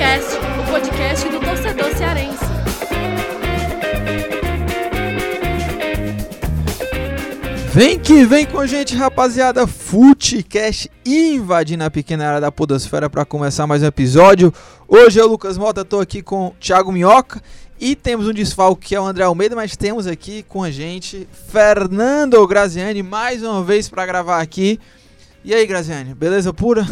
[0.00, 2.44] Futecast, o podcast do torcedor cearense.
[7.74, 9.66] Vem que vem com a gente, rapaziada.
[9.66, 14.54] Futecast invadindo a pequena área da Podosfera para começar mais um episódio.
[14.88, 17.42] Hoje eu, Lucas Mota, tô aqui com o Thiago Minhoca
[17.78, 21.28] e temos um desfalque que é o André Almeida, mas temos aqui com a gente
[21.52, 24.80] Fernando Graziani mais uma vez para gravar aqui.
[25.44, 26.88] E aí, Graziani, beleza pura?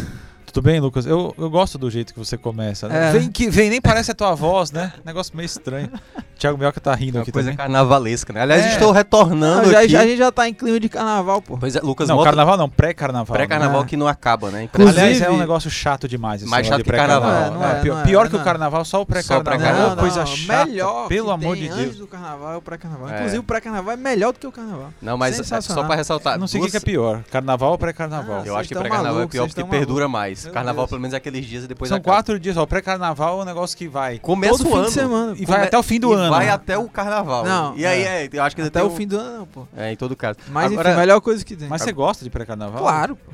[0.51, 1.05] Tudo bem, Lucas?
[1.05, 2.87] Eu, eu gosto do jeito que você começa.
[2.87, 3.09] Né?
[3.09, 3.11] É.
[3.11, 4.91] Vem que vem, nem parece a tua voz, né?
[5.05, 5.89] Negócio meio estranho.
[6.37, 7.57] Thiago Mioca tá rindo Uma aqui coisa também.
[7.57, 8.41] carnavalesca, né?
[8.41, 8.69] Aliás, É.
[8.73, 9.89] estou retornando Não, já, aqui.
[9.89, 11.57] já- a gente já tá em clima de carnaval, pô.
[11.57, 13.35] Pois é, Lucas Não, Mota, carnaval não, pré-carnaval.
[13.35, 13.87] pré-carnaval né?
[13.87, 14.63] que não acaba, né?
[14.63, 16.41] Inclusive- Aliás, é um negócio chato demais.
[16.41, 17.29] esse Mais chato de que carnaval.
[17.29, 18.39] Não é, não é, pior não é, pior não que é.
[18.39, 19.59] o carnaval, só o pré-carnaval.
[19.67, 21.97] É uma coisa não, chata, melhor pelo que amor tem de antes Deus.
[21.97, 23.09] do carnaval é o pré-carnaval.
[23.09, 23.15] É.
[23.17, 24.89] Inclusive o pré-carnaval é melhor do que o carnaval.
[25.01, 26.39] Não, mas é, só pra ressaltar.
[26.39, 28.41] Não sei o que é pior, carnaval ou pré-carnaval.
[28.43, 30.38] Ah, Eu acho que pré-carnaval é pior porque perdura malucos.
[30.39, 30.45] Mais.
[30.45, 30.89] Meu Carnaval, Deus.
[30.89, 32.15] pelo menos, é aqueles dias e depois São acaba.
[32.17, 32.63] quatro dias, ó.
[32.63, 34.19] O pré-carnaval é um negócio que vai.
[34.19, 34.85] Começa Todo o fim ano.
[34.87, 35.31] de semana.
[35.37, 36.29] E vai Come- até o fim do e ano.
[36.29, 37.43] Vai até o carnaval.
[37.45, 38.25] Não, E aí, é.
[38.25, 39.67] é, eu acho que Até tem o fim do ano, pô.
[39.75, 40.37] É, em todo caso.
[40.49, 41.67] Mas Agora, enfim, a melhor coisa que tem.
[41.67, 42.81] Mas você gosta de pré-carnaval?
[42.81, 43.31] Claro, pô.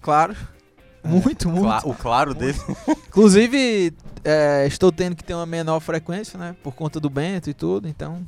[0.00, 0.34] Claro.
[1.02, 1.62] Muito, muito.
[1.64, 2.58] cla- o claro dele.
[3.08, 3.92] Inclusive,
[4.24, 6.54] é, estou tendo que ter uma menor frequência, né?
[6.62, 8.22] Por conta do Bento e tudo, então.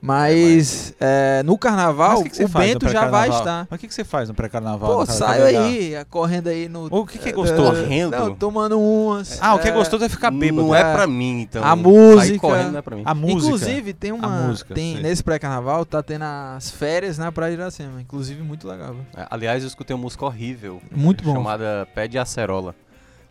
[0.00, 3.66] Mas é, no carnaval, o que, que você o Bento já vai estar.
[3.70, 4.98] Mas o que, que você faz no pré-carnaval?
[4.98, 6.86] Pô, saio aí, é, correndo aí no.
[6.90, 7.82] O que que é gostoso?
[7.82, 8.10] Correndo?
[8.16, 9.38] Não, tomando umas.
[9.40, 10.62] Ah, o que é é, gostoso é ficar bêbado.
[10.62, 10.92] Não é É.
[10.94, 11.62] pra mim, então.
[11.64, 13.02] A música- correndo não é pra mim.
[13.04, 13.38] A música.
[13.54, 14.28] Inclusive, tem uma.
[14.28, 15.02] música, tem, sei.
[15.02, 18.00] nesse pré-carnaval, tá tendo as férias na Praia de Iracema.
[18.00, 18.96] Inclusive, muito legal.
[19.16, 20.80] É, Aliás, eu escutei uma música horrível.
[20.94, 21.34] Muito bom.
[21.34, 22.74] Chamada Pé de Acerola.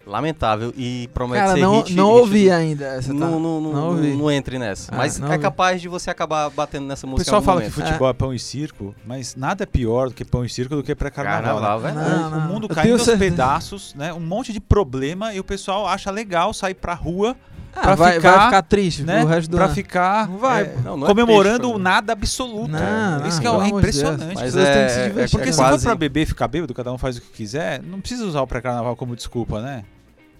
[0.08, 1.94] Lamentável e promete Cara, ser não, hit.
[1.96, 3.08] não hit ouvi do- ainda essa.
[3.10, 3.14] tá?
[3.14, 4.08] Não, não, não, Não ouvi.
[4.12, 4.92] não, não entre nessa.
[4.94, 5.42] Ah, Mas não é ouvi.
[5.44, 7.26] capaz de você acabar batendo nessa O música.
[7.26, 7.88] pessoal em algum fala que momento.
[7.88, 10.84] futebol é pão e circo, mas nada é pior do que pão e circo do
[10.84, 11.60] que pré-carnaval.
[11.62, 11.92] Carnaval, né?
[11.94, 12.10] verdade.
[12.22, 12.48] Não, O não.
[12.48, 13.32] mundo caindo tenho aos certeza.
[13.32, 14.14] pedaços, né?
[14.14, 17.36] Um monte de problema e o pessoal acha legal sair pra rua,
[17.76, 19.24] Ah, pra vai, ficar, vai ficar triste né?
[19.24, 19.76] o resto do pra ano.
[19.76, 20.76] ficar Não vai, é.
[20.84, 22.70] Não, não é comemorando triste, o nada absoluto.
[22.72, 24.34] Não, não, Isso que é impressionante.
[24.36, 25.28] Mas que é-.
[25.30, 27.28] Porque é se quase- for pra beber e ficar bêbado, cada um faz o que
[27.30, 29.84] quiser, não precisa usar o pré-carnaval como desculpa, né?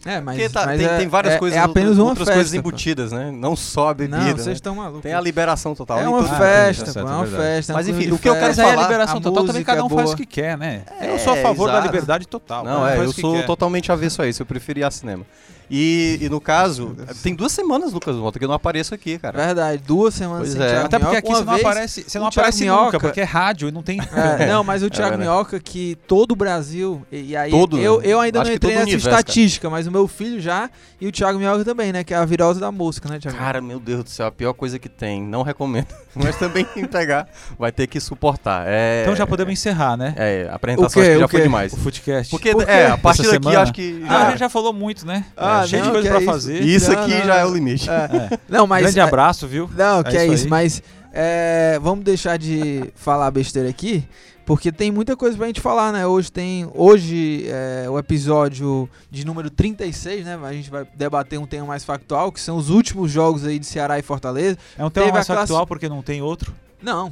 [0.08, 2.28] É, mas, Porque tá- mas tem, é, tem várias é, coisas, é apenas uma outras
[2.28, 2.34] festa.
[2.34, 2.58] coisas pô.
[2.60, 3.30] embutidas, né?
[3.30, 4.18] Não só a bebida.
[4.18, 4.32] Não, né?
[4.34, 5.02] vocês estão malucos.
[5.02, 6.00] Tem a liberação total.
[6.00, 6.22] É uma.
[6.22, 7.74] Ah, festa, tá certo, é é uma festa.
[7.74, 9.54] é Mas, enfim, o que eu quero Mas aí a falar, liberação a total também
[9.56, 10.84] música cada um é faz o que quer, né?
[11.02, 12.64] É, eu sou a favor da liberdade total.
[12.64, 13.46] Não, é, eu sou quer.
[13.46, 14.42] totalmente avesso a isso.
[14.42, 15.26] Eu prefiro ir a cinema.
[15.70, 19.38] E, e no caso, tem duas semanas, Lucas Volta, que eu não apareço aqui, cara.
[19.48, 20.70] Verdade, duas semanas Pois sem é.
[20.70, 23.00] Thiago Até porque aqui você não vez- aparece, você não o Thiago aparece Minhoca- nunca,
[23.00, 24.00] porque é rádio e não tem.
[24.40, 25.30] É, não, mas o Thiago verdade.
[25.30, 28.84] Minhoca, que todo o Brasil, e, e aí Todo, eu, eu ainda não entrei nessa
[28.84, 29.20] universo, cara.
[29.22, 30.70] estatística, mas o meu filho já,
[31.00, 33.38] e o Thiago Minhoca também, né, que é a virose da música, né, Thiago?
[33.38, 35.22] Cara, meu Deus do céu, a pior coisa que tem.
[35.22, 35.88] Não recomendo.
[36.16, 37.28] Mas também quem pegar
[37.60, 38.64] vai ter que suportar.
[38.68, 40.14] É, Então já podemos encerrar, né?
[40.18, 41.10] É, a apresentação O quê?
[41.12, 41.74] acho que já foi demais.
[41.74, 42.32] O Footcast.
[42.32, 42.72] Porque, Por quê?
[42.72, 43.62] é, a partir daqui semana?
[43.62, 44.04] acho que.
[44.08, 45.26] Ah, a gente já falou muito, né?
[45.36, 46.32] Ah, É, cheio não, de coisa pra é isso.
[46.32, 46.62] fazer.
[46.64, 47.90] Isso Não, aqui não, já é o limite.
[47.90, 48.40] É.
[48.50, 48.82] Não, mas...
[48.84, 49.70] Grande é- abraço, viu?
[49.76, 50.82] Não, que É é, isso isso, mas
[51.14, 54.04] é, vamos deixar de falar besteira aqui,
[54.46, 56.08] porque tem muita coisa pra gente falar, né?
[56.08, 56.70] Hoje tem.
[56.74, 60.40] Hoje é o episódio de número 36, né?
[60.42, 63.66] A gente vai debater um tema mais factual, que são os últimos jogos aí de
[63.66, 64.58] Ceará e Fortaleza.
[64.78, 66.54] É um tema Teve mais classe- factual porque não tem outro.
[66.82, 67.12] Não.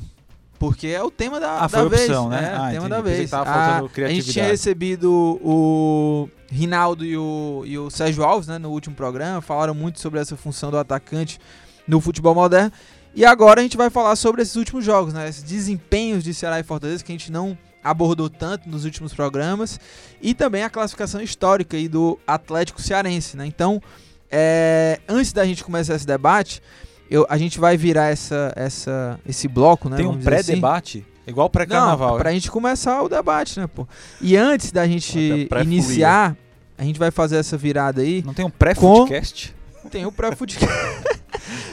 [0.58, 2.02] Porque é o tema da, Ah, da foi a vez.
[2.04, 2.44] opção, né?
[2.44, 2.90] É, Ah, tema entendi.
[2.90, 3.30] da vez.
[3.30, 5.12] tava Ah, a gente tinha recebido
[5.44, 9.42] o Rinaldo e o, e o Sérgio Alves né, no último programa.
[9.42, 11.40] Falaram muito sobre essa função do atacante
[11.88, 12.72] no futebol moderno.
[13.14, 15.28] E agora a gente vai falar sobre esses últimos jogos, né?
[15.30, 19.80] Esses desempenhos de Ceará e Fortaleza que a gente não abordou tanto nos últimos programas.
[20.22, 23.46] E também a classificação histórica aí do Atlético Cearense, né?
[23.46, 23.82] Então,
[24.30, 26.62] é, antes da gente começar esse debate,
[27.10, 29.98] eu, a gente vai virar essa, essa, esse bloco, né?
[29.98, 30.20] Tem um assim.
[30.22, 32.18] pré-debate, igual Não, pré-carnaval.
[32.18, 33.88] pra gente começar o debate, né, pô?
[34.22, 36.36] E antes da gente iniciar,
[36.78, 38.24] a gente vai fazer essa virada aí.
[38.26, 39.56] Não tem um pré-footcast?
[39.92, 40.68] Tem o pré-futebol.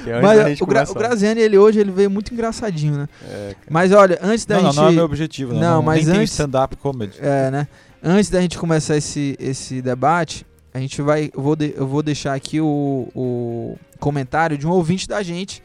[0.04, 0.94] Que é Mas o, Gra o.
[0.94, 3.08] Graziani, ele hoje, ele veio muito engraçadinho, né?
[3.24, 3.54] É.
[3.70, 4.80] Mas olha, antes da Não, não, gente...
[4.82, 5.52] não é meu objetivo.
[5.54, 7.16] Não, Não, não, mas nem antes- stand-up comedy.
[7.20, 7.68] É, né?
[8.02, 11.30] Antes da gente começar esse, esse debate, a gente vai.
[11.34, 15.62] Eu vou, de- eu vou deixar aqui o, o comentário de um ouvinte da gente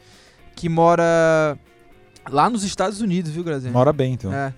[0.54, 1.58] que mora
[2.30, 3.72] lá nos Estados Unidos, viu, Graziani?
[3.74, 4.32] Mora bem, então.
[4.32, 4.54] É.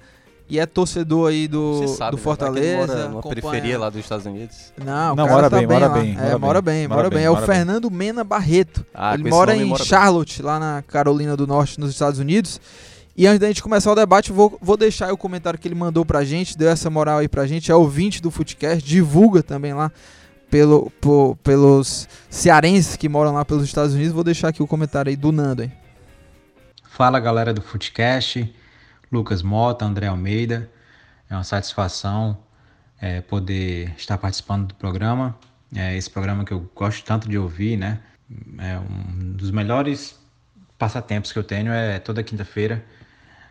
[0.49, 2.23] E é torcedor aí do, Você sabe, do né?
[2.25, 2.67] Fortaleza.
[2.67, 4.73] Ele mora numa acompanha- periferia lá dos Estados Unidos.
[4.77, 5.95] Não, o Não, cara mora tá bem, mora lá.
[5.95, 7.19] bem, É, mora mora bem, bem, mora mora bem.
[7.19, 7.57] bem, É o mora bem.
[7.57, 8.85] Fernando Mena Barreto.
[8.93, 9.89] Ah, Ele mora nome em mora bem.
[9.89, 12.61] Charlotte, lá na Carolina do Norte, nos Estados Unidos.
[13.17, 15.75] E antes da gente começar o debate, vou, vou deixar aí o comentário que ele
[15.77, 17.71] mandou pra gente, deu essa moral aí pra gente.
[17.71, 19.93] É ouvinte do Footcast, divulga também lá
[20.51, 24.13] pelo, po- pelos cearenses que moram lá pelos Estados Unidos.
[24.13, 25.73] Vou deixar aqui o comentário aí do Nando aí.
[26.85, 28.53] Fala galera do Footcast,
[29.11, 30.71] Lucas Mota, André Almeida.
[31.29, 32.37] É uma satisfação
[33.01, 35.39] é, poder estar participando do programa.
[35.75, 38.01] É esse programa que eu gosto tanto de ouvir, né?
[38.59, 40.19] É um dos melhores
[40.77, 42.85] passatempos que eu tenho é toda quinta-feira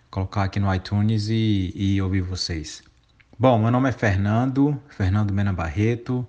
[0.09, 2.81] colocar aqui no iTunes e, e ouvir vocês.
[3.37, 6.27] Bom, meu nome é Fernando, Fernando Mena Barreto,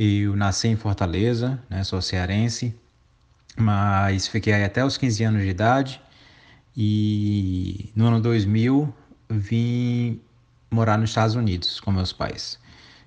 [0.00, 1.82] eu nasci em Fortaleza, né?
[1.82, 2.72] Sou cearense,
[3.56, 6.00] mas fiquei aí até os 15 anos de idade
[6.76, 8.94] e no ano 2000
[9.28, 10.20] vim
[10.70, 12.60] morar nos Estados Unidos com meus pais.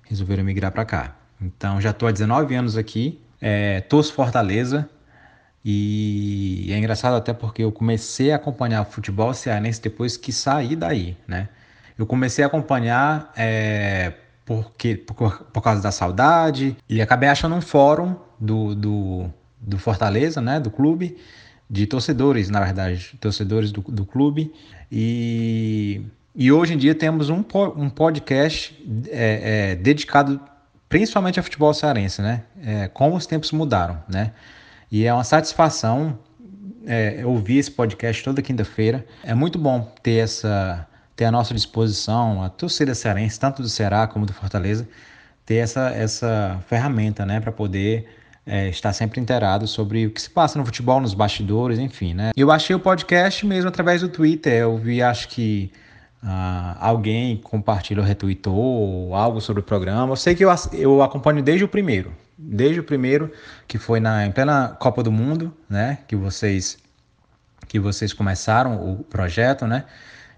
[0.04, 1.16] Resolveram migrar para cá.
[1.40, 4.86] Então já estou há 19 anos aqui, é, torço Fortaleza
[5.64, 11.16] e é engraçado até porque eu comecei a acompanhar futebol cearense depois que saí daí,
[11.26, 11.48] né?
[11.96, 14.12] Eu comecei a acompanhar é,
[14.44, 19.30] porque, por, por causa da saudade e acabei achando um fórum do, do,
[19.60, 20.58] do Fortaleza, né?
[20.58, 21.16] Do clube,
[21.68, 24.52] de torcedores, na verdade, torcedores do, do clube
[24.90, 26.02] e
[26.34, 27.44] e hoje em dia temos um,
[27.76, 28.74] um podcast
[29.10, 30.40] é, é, dedicado
[30.88, 32.44] principalmente ao futebol cearense, né?
[32.62, 34.32] É, como os tempos mudaram, né?
[34.90, 36.18] E é uma satisfação
[36.86, 39.04] é, ouvir esse podcast toda quinta-feira.
[39.22, 40.86] É muito bom ter essa
[41.16, 44.88] ter à nossa disposição a torcida cearense, tanto do Ceará como do Fortaleza,
[45.44, 48.08] ter essa, essa ferramenta, né, para poder
[48.46, 52.32] é, estar sempre inteirado sobre o que se passa no futebol, nos bastidores, enfim, né?
[52.36, 54.52] Eu achei o podcast mesmo através do Twitter.
[54.54, 55.70] Eu vi, acho que
[56.22, 60.12] Uh, alguém compartilhou, retweetou algo sobre o programa.
[60.12, 63.32] Eu sei que eu, eu acompanho desde o primeiro, desde o primeiro
[63.66, 65.98] que foi na em plena Copa do Mundo, né?
[66.06, 66.78] Que vocês
[67.66, 69.84] que vocês começaram o projeto, né?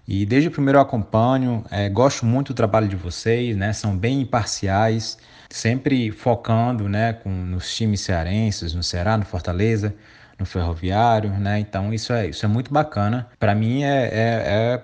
[0.07, 3.73] E desde o primeiro eu acompanho, é, gosto muito do trabalho de vocês, né?
[3.73, 5.17] São bem imparciais,
[5.49, 7.13] sempre focando, né?
[7.13, 9.95] Com nos times cearenses, no Ceará, no Fortaleza,
[10.37, 11.59] no Ferroviário, né?
[11.59, 13.27] Então isso é isso é muito bacana.
[13.39, 14.83] Para mim é, é, é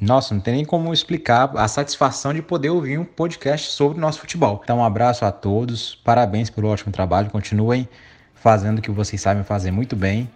[0.00, 4.00] nossa, não tem nem como explicar a satisfação de poder ouvir um podcast sobre o
[4.00, 4.60] nosso futebol.
[4.62, 7.88] Então, um abraço a todos, parabéns pelo ótimo trabalho, continuem
[8.32, 10.30] fazendo o que vocês sabem fazer muito bem,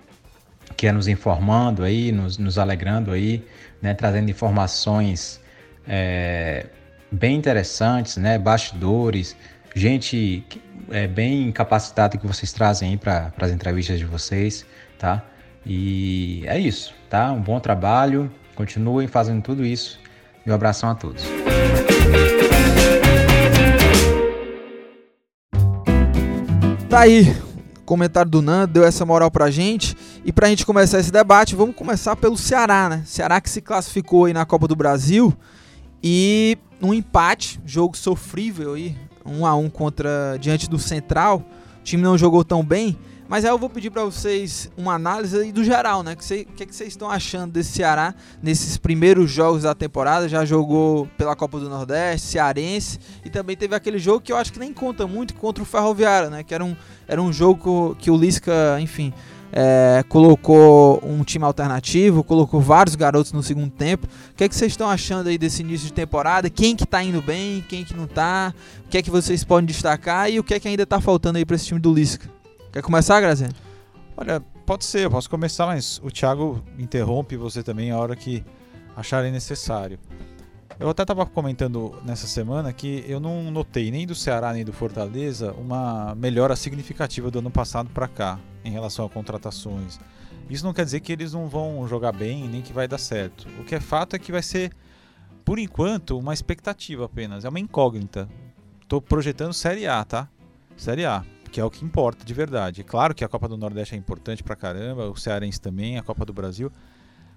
[0.77, 3.45] que é nos informando aí, nos, nos alegrando aí,
[3.81, 5.41] né, trazendo informações
[5.87, 6.67] é,
[7.11, 9.37] bem interessantes, né, bastidores,
[9.75, 10.45] gente
[10.91, 14.67] é, bem capacitada que vocês trazem aí para as entrevistas de vocês,
[14.99, 15.25] tá?
[15.65, 17.31] E é isso, tá?
[17.33, 18.31] Um bom trabalho.
[18.55, 19.99] Continuem fazendo tudo isso
[20.45, 21.25] e um abração a todos.
[26.89, 27.35] Tá aí,
[27.87, 29.97] comentário do Nando, deu essa moral pra gente.
[30.25, 33.03] E pra gente começar esse debate, vamos começar pelo Ceará, né?
[33.05, 35.37] Ceará que se classificou aí na Copa do Brasil
[36.01, 38.97] e um empate, jogo sofrível aí,
[39.27, 41.45] um a um contra diante do Central.
[41.81, 42.97] O time não jogou tão bem,
[43.29, 46.13] mas aí eu vou pedir para vocês uma análise aí do geral, né?
[46.13, 50.29] O que, que, que vocês estão achando desse Ceará nesses primeiros jogos da temporada?
[50.29, 54.53] Já jogou pela Copa do Nordeste, Cearense, e também teve aquele jogo que eu acho
[54.53, 56.45] que nem conta muito contra o Ferroviário, né?
[56.45, 56.77] Que era um,
[57.09, 59.13] era um jogo que o Lisca, enfim,
[59.53, 64.07] é, colocou um time alternativo, colocou vários garotos no segundo tempo.
[64.33, 66.49] O que, é que vocês estão achando aí desse início de temporada?
[66.49, 68.55] Quem que tá indo bem, quem que não tá?
[68.87, 71.37] O que é que vocês podem destacar e o que é que ainda tá faltando
[71.37, 72.29] aí para esse time do Lisca?
[72.73, 73.55] Quer começar, Graziano?
[74.17, 78.43] Olha, pode ser, eu posso começar, mas o Thiago interrompe você também a hora que
[78.97, 79.99] acharem necessário.
[80.79, 84.73] Eu até estava comentando nessa semana que eu não notei nem do Ceará nem do
[84.73, 90.01] Fortaleza uma melhora significativa do ano passado para cá em relação a contratações.
[90.51, 93.47] Isso não quer dizer que eles não vão jogar bem nem que vai dar certo.
[93.61, 94.73] O que é fato é que vai ser,
[95.45, 97.45] por enquanto, uma expectativa apenas.
[97.45, 98.29] É uma incógnita.
[98.83, 100.29] Estou projetando Série A, tá?
[100.77, 102.83] Série A que é o que importa de verdade.
[102.83, 106.25] Claro que a Copa do Nordeste é importante pra caramba, o Cearense também, a Copa
[106.25, 106.73] do Brasil,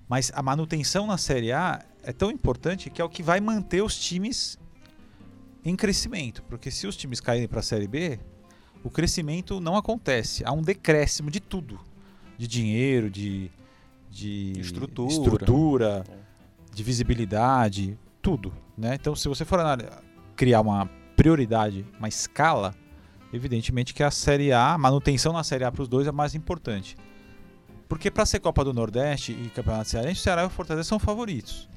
[0.08, 3.82] mas a manutenção na Série A é tão importante que é o que vai manter
[3.82, 4.60] os times
[5.64, 8.20] em crescimento, porque se os times caírem para a Série B,
[8.84, 11.80] o crescimento não acontece, há um decréscimo de tudo,
[12.38, 13.50] de dinheiro, de,
[14.12, 16.04] de estrutura, estrutura
[16.72, 18.96] de visibilidade, tudo, né?
[18.96, 19.60] Então, se você for
[20.36, 20.86] criar uma
[21.16, 22.76] prioridade, uma escala,
[23.34, 26.36] evidentemente que a Série A, a manutenção na Série A para os dois é mais
[26.36, 26.96] importante.
[27.88, 31.00] Porque para ser Copa do Nordeste e Campeonato Cearense, o Ceará e o Fortaleza são
[31.00, 31.70] favoritos.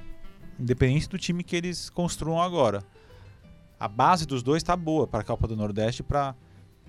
[0.59, 2.83] Independente do time que eles construam agora.
[3.79, 6.35] A base dos dois está boa para a Copa do Nordeste e para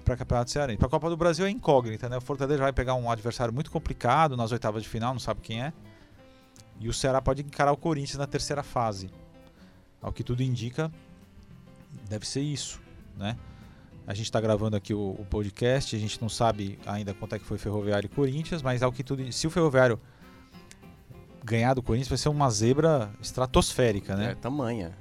[0.10, 0.78] para Campeonato Cearense.
[0.78, 2.18] Para a Copa do Brasil é incógnita, né?
[2.18, 5.62] O Fortaleza vai pegar um adversário muito complicado nas oitavas de final, não sabe quem
[5.62, 5.72] é.
[6.80, 9.12] E o Ceará pode encarar o Corinthians na terceira fase.
[10.02, 10.92] Ao que tudo indica,
[12.10, 12.82] deve ser isso,
[13.18, 13.38] né?
[14.10, 17.38] A gente está gravando aqui o, o, podcast, a gente não sabe ainda quanto é
[17.38, 19.32] que foi Ferroviário e Corinthians, mas ao que tudo.
[19.32, 20.00] Se o Ferroviário
[21.44, 24.32] ganhar do Corinthians, vai ser uma zebra estratosférica, né?
[24.32, 24.98] É, tamanha.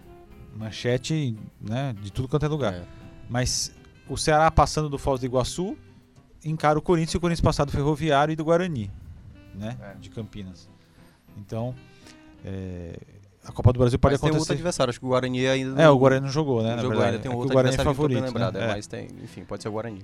[0.54, 2.74] Manchete né, de tudo quanto é lugar.
[2.74, 2.84] É.
[3.30, 3.72] Mas
[4.10, 5.74] o Ceará passando do Foz do Iguaçu
[6.44, 8.90] encara o Corinthians e o Corinthians passar do Ferroviário e do Guarani,
[9.54, 9.74] né?
[9.80, 9.94] É.
[9.94, 10.68] De Campinas.
[11.34, 11.74] Então,
[12.44, 12.98] é,
[13.48, 14.52] a Copa do Brasil pode Mas tem outro acontecer.
[14.54, 16.70] adversário, acho que o Guarani ainda É, o Guarani não jogou, né?
[16.76, 17.10] não jogou verdade.
[17.16, 18.24] ainda, tem É outro o Guarani é adversário favorito.
[18.24, 18.60] lembrado, né?
[18.60, 18.72] é, É.
[18.74, 20.02] mas tem, enfim, pode ser o Guarani.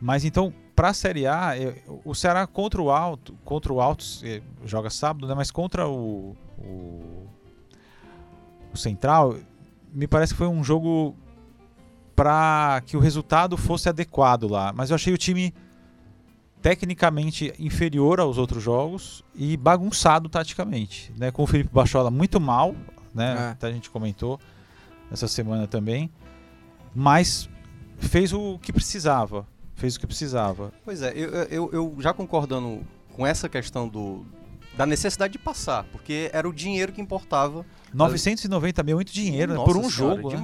[0.00, 4.22] Mas então, para a Série A, eu- o Ceará contra o Alto, contra o Altos,
[4.24, 5.34] eh, joga sábado, né?
[5.34, 7.26] Mas contra o, o,
[8.72, 9.36] o Central,
[9.92, 11.14] me parece que foi um jogo
[12.16, 14.72] para que o resultado fosse adequado lá.
[14.74, 15.54] Mas eu achei o time
[16.64, 21.30] tecnicamente inferior aos outros jogos e bagunçado taticamente, né?
[21.30, 22.74] Com o Felipe Bachola muito mal,
[23.14, 23.36] né?
[23.38, 23.50] É.
[23.50, 24.40] Até a gente comentou
[25.12, 26.10] essa semana também,
[26.94, 27.50] mas
[27.98, 30.72] fez o que precisava, fez o que precisava.
[30.82, 32.80] Pois é, eu, eu, eu já concordando
[33.12, 34.24] com essa questão do,
[34.74, 37.66] da necessidade de passar, porque era o dinheiro que importava.
[37.92, 39.58] 990 mil é muito dinheiro, né?
[39.58, 40.36] Nossa por um Senhora, jogo, né?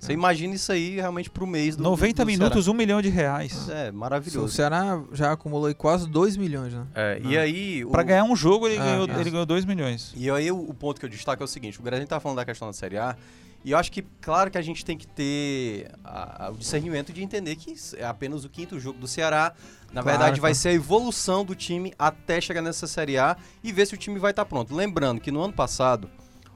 [0.00, 3.52] Você imagina isso aí realmente pro mês do 90 do minutos, um milhão de reais.
[3.52, 3.80] Ceará.
[3.80, 4.48] É, O maravilhoso.
[4.54, 6.86] Ceará já acumulou aí quase 2 milhões, né?
[6.94, 7.42] É, e Ah.
[7.42, 7.84] aí...
[7.84, 9.20] o- Para ganhar um jogo, ele, Ah, ganhou, isso.
[9.20, 10.12] ele ganhou 2 milhões.
[10.16, 12.38] E aí o, o ponto que eu destaco é o seguinte, o Brasil tá falando
[12.38, 13.14] da questão da Série A,
[13.62, 17.12] e eu acho que, claro que a gente tem que ter a- a- o discernimento
[17.12, 19.52] de entender que é apenas o quinto jogo do Ceará.
[19.92, 20.62] Na Claro, verdade, vai claro.
[20.62, 24.18] ser a evolução do time até chegar nessa Série A e ver se o time
[24.18, 24.74] vai estar pronto.
[24.74, 26.08] Lembrando que no ano passado,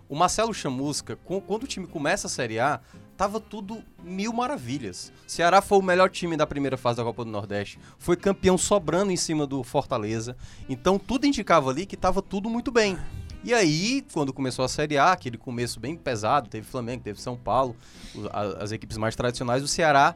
[0.09, 2.81] o Marcelo Chamusca, com- quando o time começa a Série A,
[3.17, 5.13] tava tudo mil maravilhas.
[5.27, 9.11] Ceará foi o melhor time da primeira fase da Copa do Nordeste, foi campeão sobrando
[9.11, 10.37] em cima do Fortaleza.
[10.69, 12.99] Então tudo indicava ali que tava tudo muito bem.
[13.43, 17.37] E aí, quando começou a Série A, aquele começo bem pesado, teve Flamengo, teve São
[17.37, 17.77] Paulo,
[18.59, 20.15] as equipes mais tradicionais, o Ceará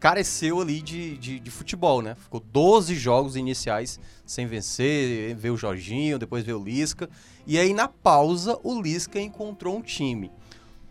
[0.00, 2.14] careceu ali de, de, de futebol, né?
[2.14, 7.10] Ficou 12 jogos iniciais sem vencer, veio o Jorginho, depois veio o Lisca.
[7.46, 10.30] E aí, na pausa, o Lisca encontrou um time.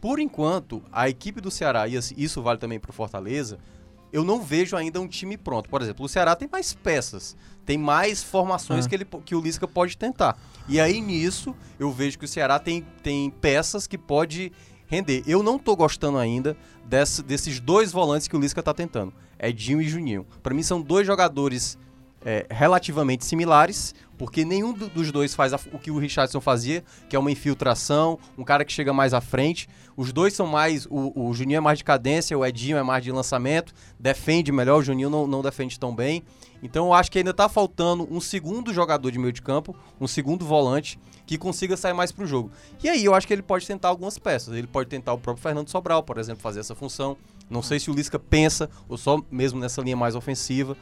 [0.06, 3.58] Por enquanto, a equipe do Ceará, e assim, isso vale também para o Fortaleza,
[4.14, 5.68] eu não vejo ainda um time pronto.
[5.68, 7.36] Por exemplo, o Ceará tem mais peças,
[7.66, 8.90] tem mais formações Ah.
[8.90, 10.38] que, ele, que o Lisca pode tentar.
[10.70, 14.52] E aí, nisso, eu vejo que o Ceará tem, tem peças que pode
[14.86, 15.24] render.
[15.26, 19.82] Eu não tô gostando ainda desse- desses dois volantes que o Lisca tá tentando, Edinho
[19.82, 20.24] e Juninho.
[20.44, 21.80] Para mim, são dois jogadores
[22.24, 27.16] é, relativamente similares, porque nenhum do- dos dois faz o que o Richardson fazia, que
[27.16, 29.68] é uma infiltração, um cara que chega mais à frente.
[29.98, 30.86] Os dois são mais.
[30.90, 34.80] O, o Juninho é mais de cadência, o Edinho é mais de lançamento, defende melhor,
[34.80, 36.24] o Juninho não, não defende tão bem.
[36.64, 40.08] Então eu acho que ainda tá faltando um segundo jogador de meio de campo, um
[40.08, 42.52] segundo volante, que consiga sair mais pro jogo.
[42.84, 44.56] E aí eu acho que ele pode tentar algumas peças.
[44.56, 47.18] Ele pode tentar o próprio Fernando Sobral, por exemplo, fazer essa função.
[47.50, 50.76] Não sei se o Lisca pensa, ou só mesmo nessa linha mais ofensiva.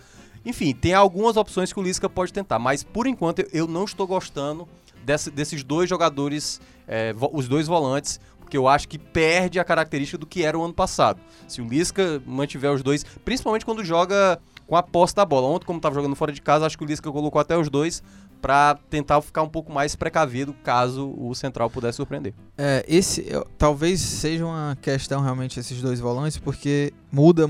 [0.46, 4.06] Enfim, tem algumas opções que o Lisca pode tentar, mas por enquanto eu- não estou
[4.06, 4.68] gostando
[5.06, 10.18] desse- desses dois jogadores, é, os dois volantes, porque eu acho que perde a característica
[10.18, 11.20] do que era o ano passado.
[11.48, 15.48] Se o Lisca mantiver os dois, principalmente quando joga com a posse da bola.
[15.48, 18.02] Ontem, como estava jogando fora de casa, acho que o Lisca colocou até os dois
[18.42, 22.34] para tentar ficar um pouco mais precavido caso o Central pudesse surpreender.
[22.58, 27.50] É, esse eu- talvez seja uma questão realmente esses dois volantes, porque muda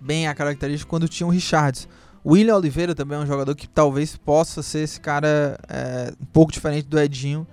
[0.00, 1.88] bem a característica quando tinha o Richards.
[2.22, 6.26] O William Oliveira também é um jogador que talvez possa ser esse cara é, um
[6.26, 7.46] pouco diferente do Edinho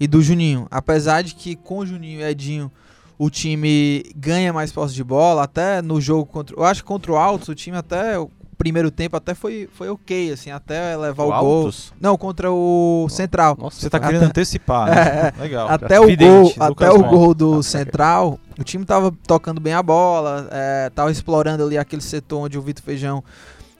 [0.00, 0.66] e do Juninho.
[0.70, 2.70] Apesar de que com o Juninho e Edinho
[3.18, 6.56] o time ganha mais posse de bola, até no jogo contra.
[6.56, 8.18] Eu acho que contra o Altos o time até.
[8.18, 11.34] O primeiro tempo até foi, foi ok, assim, até levar o, gol.
[11.34, 11.92] Altos?
[12.00, 13.56] Não, contra o Central.
[13.60, 15.32] Nossa, Você tá Até- querendo antecipar, né?
[15.38, 15.68] Legal.
[15.68, 19.82] Até o Vidente, gol, até o gol do Central, o time tava tocando bem a
[19.82, 23.24] bola, é, tava explorando ali aquele setor onde o Vitor Feijão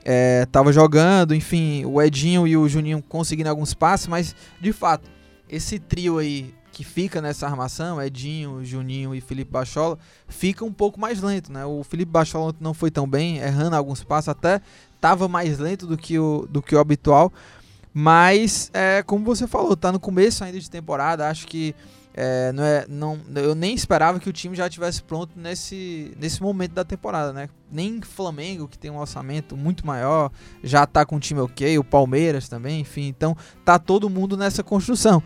[0.05, 5.09] é, tava jogando, enfim, o Edinho e o Juninho conseguindo alguns passes, mas de fato,
[5.49, 9.97] esse trio aí que fica nessa armação, Edinho, Juninho e Felipe Bachola,
[10.27, 11.65] fica um pouco mais lento, né?
[11.65, 14.61] O Felipe Bachola não foi tão bem, errando alguns passos, até
[15.01, 17.31] tava mais lento do que o, do que o habitual,
[17.97, 21.29] mas, é, como você falou, tá no começo ainda de temporada.
[21.29, 21.73] Acho que
[22.17, 26.41] é, não é, não, eu nem esperava que o time já estivesse pronto nesse, nesse
[26.41, 27.49] momento da temporada, né?
[27.69, 30.31] Nem Flamengo, que tem um orçamento muito maior,
[30.63, 33.07] já tá com o time ok, o Palmeiras também, enfim.
[33.07, 35.21] Então, tá todo mundo nessa construção.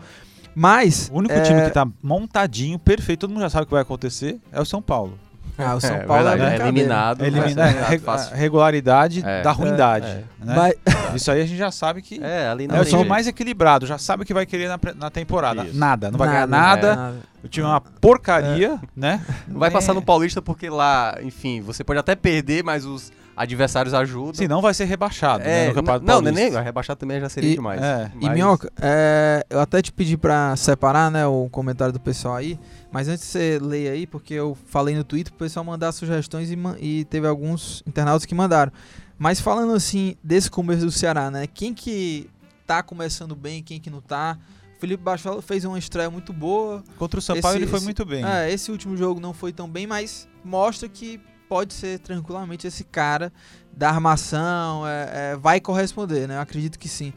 [0.52, 1.08] Mas.
[1.12, 3.82] O único é, time que tá montadinho, perfeito, todo mundo já sabe o que vai
[3.82, 5.16] acontecer, é o São Paulo.
[5.64, 7.22] Ah, o São É Paulo verdade, é é eliminado.
[7.24, 8.32] Elimina é, a reg- fácil.
[8.34, 9.42] a regularidade É.
[9.42, 10.06] da ruindade.
[10.06, 10.54] É, né?
[10.84, 13.26] Mas- Isso aí a gente já sabe que É, ali não é o time mais
[13.26, 15.64] equilibrado, já sabe o que vai querer na, na temporada.
[15.64, 15.76] Isso.
[15.76, 17.14] Nada, não vai ganhar Nada, nada.
[17.42, 19.20] O time é uma porcaria, né?
[19.48, 19.72] Vai É.
[19.72, 24.34] passar no Paulista porque lá, enfim, você pode até perder, mas os, adversários ajudam.
[24.34, 26.50] Se não vai ser rebaixado né, é, no Campeonato não, não, Paulista.
[26.56, 27.80] nem rebaixar também já seria E- demais.
[27.80, 28.10] é.
[28.20, 32.34] E Mas- Minhoca, é, eu até te pedi pra separar, né, o comentário do pessoal
[32.36, 32.58] aí,
[32.92, 36.50] mas antes de você ler aí, porque eu falei no Twitter pro pessoal mandar sugestões
[36.50, 38.72] e, e teve alguns internautas que mandaram.
[39.18, 42.28] Mas falando assim, desse começo do Ceará, né, quem que
[42.66, 44.38] tá começando bem, quem que não tá?
[44.76, 46.82] O Felipe Baixola fez uma estreia muito boa.
[46.96, 48.24] Contra o Sampaio Esse- ele foi esse- muito bem.
[48.24, 51.20] É, esse último jogo não foi tão bem, mas mostra que
[51.50, 53.32] pode ser tranquilamente esse cara
[53.76, 56.36] da armação, é, é, vai corresponder, né?
[56.36, 57.12] Eu acredito que sim.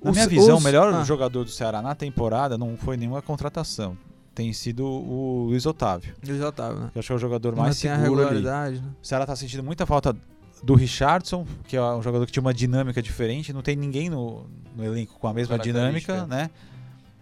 [0.00, 1.02] Na Os- minha visão, os- o melhor ah.
[1.02, 3.98] jogador do Ceará na temporada não foi nenhuma contratação.
[4.32, 6.14] Tem sido o Luiz Otávio.
[6.24, 6.90] Luiz Otávio, né?
[6.92, 8.34] Que eu acho que é o jogador Não mais tem a seguro ali.
[8.36, 8.88] regularidade, né?
[9.02, 10.16] O Ceará tá sentindo muita falta
[10.62, 13.52] do Richardson, que é um jogador que tinha uma dinâmica diferente.
[13.52, 14.46] Não tem ninguém no,
[14.76, 16.48] no elenco com a mesma dinâmica, né?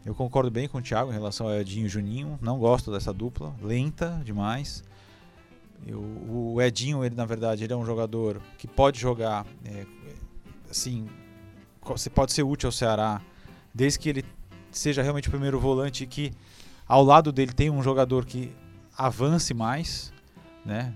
[0.04, 2.38] Eu concordo bem com o Thiago em relação ao Edinho e Juninho.
[2.42, 4.84] Não gosto dessa dupla, lenta demais.
[5.86, 9.84] Eu- o Edinho, ele na verdade, ele é um jogador que pode jogar, é,
[10.70, 11.06] assim,
[11.84, 13.20] você pode ser útil ao Ceará,
[13.74, 14.24] desde que ele
[14.70, 16.32] seja realmente o primeiro volante e que
[16.86, 18.52] ao lado dele tem um jogador que
[18.96, 20.12] avance mais,
[20.64, 20.92] né?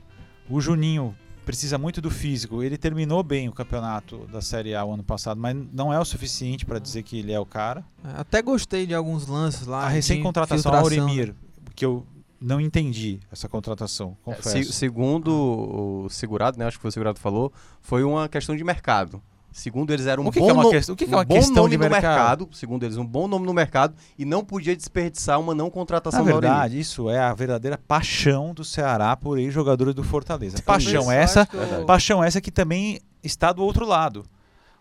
[0.48, 2.62] O Juninho precisa muito do físico.
[2.62, 6.04] Ele terminou bem o campeonato da Série A o ano passado, mas não é o
[6.04, 7.84] suficiente para dizer que ele é o cara.
[8.04, 9.84] É, Até gostei de alguns lances lá.
[9.84, 11.34] A recém-contratação Aurimir,
[11.74, 12.04] que eu
[12.40, 14.64] não entendi essa contratação, É, confesso.
[14.64, 18.56] se- segundo o segurado, né, acho que foi o segurado que falou, foi uma questão
[18.56, 19.20] de mercado.
[19.52, 21.12] Segundo eles, era um O que bom, que é uma no- questão- o que que
[21.12, 22.48] é um uma bom questão nome de no mercado?
[22.52, 26.30] Segundo eles, um bom nome no mercado e não podia desperdiçar uma não contratação Na
[26.32, 30.62] verdade, isso é a verdadeira paixão do Ceará por ex-jogadores do Fortaleza.
[30.62, 31.84] Paixão essa, Verdade.
[31.84, 34.24] paixão essa que também está do outro lado.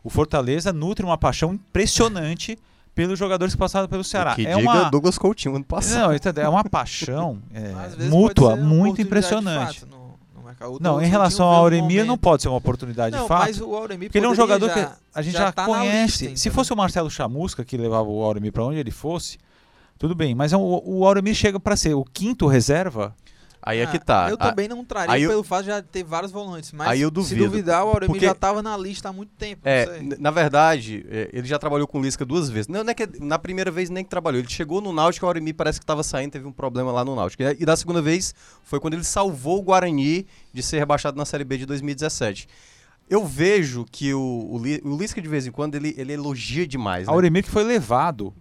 [0.03, 2.55] O Fortaleza nutre uma paixão impressionante
[2.95, 4.33] pelos jogadores que passaram pelo Ceará.
[4.33, 6.07] O que é diga uma Douglas Coutinho ano passado.
[6.09, 6.43] Não, entendeu?
[6.43, 9.79] é uma paixão é, mútua, muito impressionante.
[9.81, 10.09] fato no- no.
[10.75, 13.45] O Não, em relação ao Auremir não pode ser uma oportunidade Não, de fato.
[13.45, 15.65] mas o Auremir Porque ele é um jogador já- que a gente já já, tá
[15.65, 16.25] conhece.
[16.27, 19.37] lista, Se fosse o Marcelo Chamusca que levava o Auremir para onde ele fosse,
[19.97, 20.35] tudo bem.
[20.35, 23.15] Mas é um- o Auremir chega para ser o quinto reserva.
[23.61, 24.29] Aí é Ah, que tá.
[24.29, 26.71] Eu também não traria aí eu- pelo fato de já ter vários volantes.
[26.71, 29.31] Mas Aí eu se duvido, duvidar, o Auremir porque- já tava na lista há muito
[29.37, 29.61] tempo.
[29.65, 32.67] É, na verdade, é, ele já trabalhou com o Lisca duas vezes.
[32.69, 34.39] Não, não é que na primeira vez nem que trabalhou.
[34.39, 37.15] Ele chegou no Náutico, o Auremi parece que estava saindo, teve um problema lá no
[37.15, 37.43] Náutico.
[37.43, 41.43] E, da segunda vez foi quando ele salvou o Guarani de ser rebaixado na Série
[41.43, 42.47] B de 2017.
[43.09, 47.07] Eu vejo que o, o, o Lisca, de vez em quando, ele, ele elogia demais.
[47.07, 47.13] né?
[47.13, 48.33] Auremir que foi levado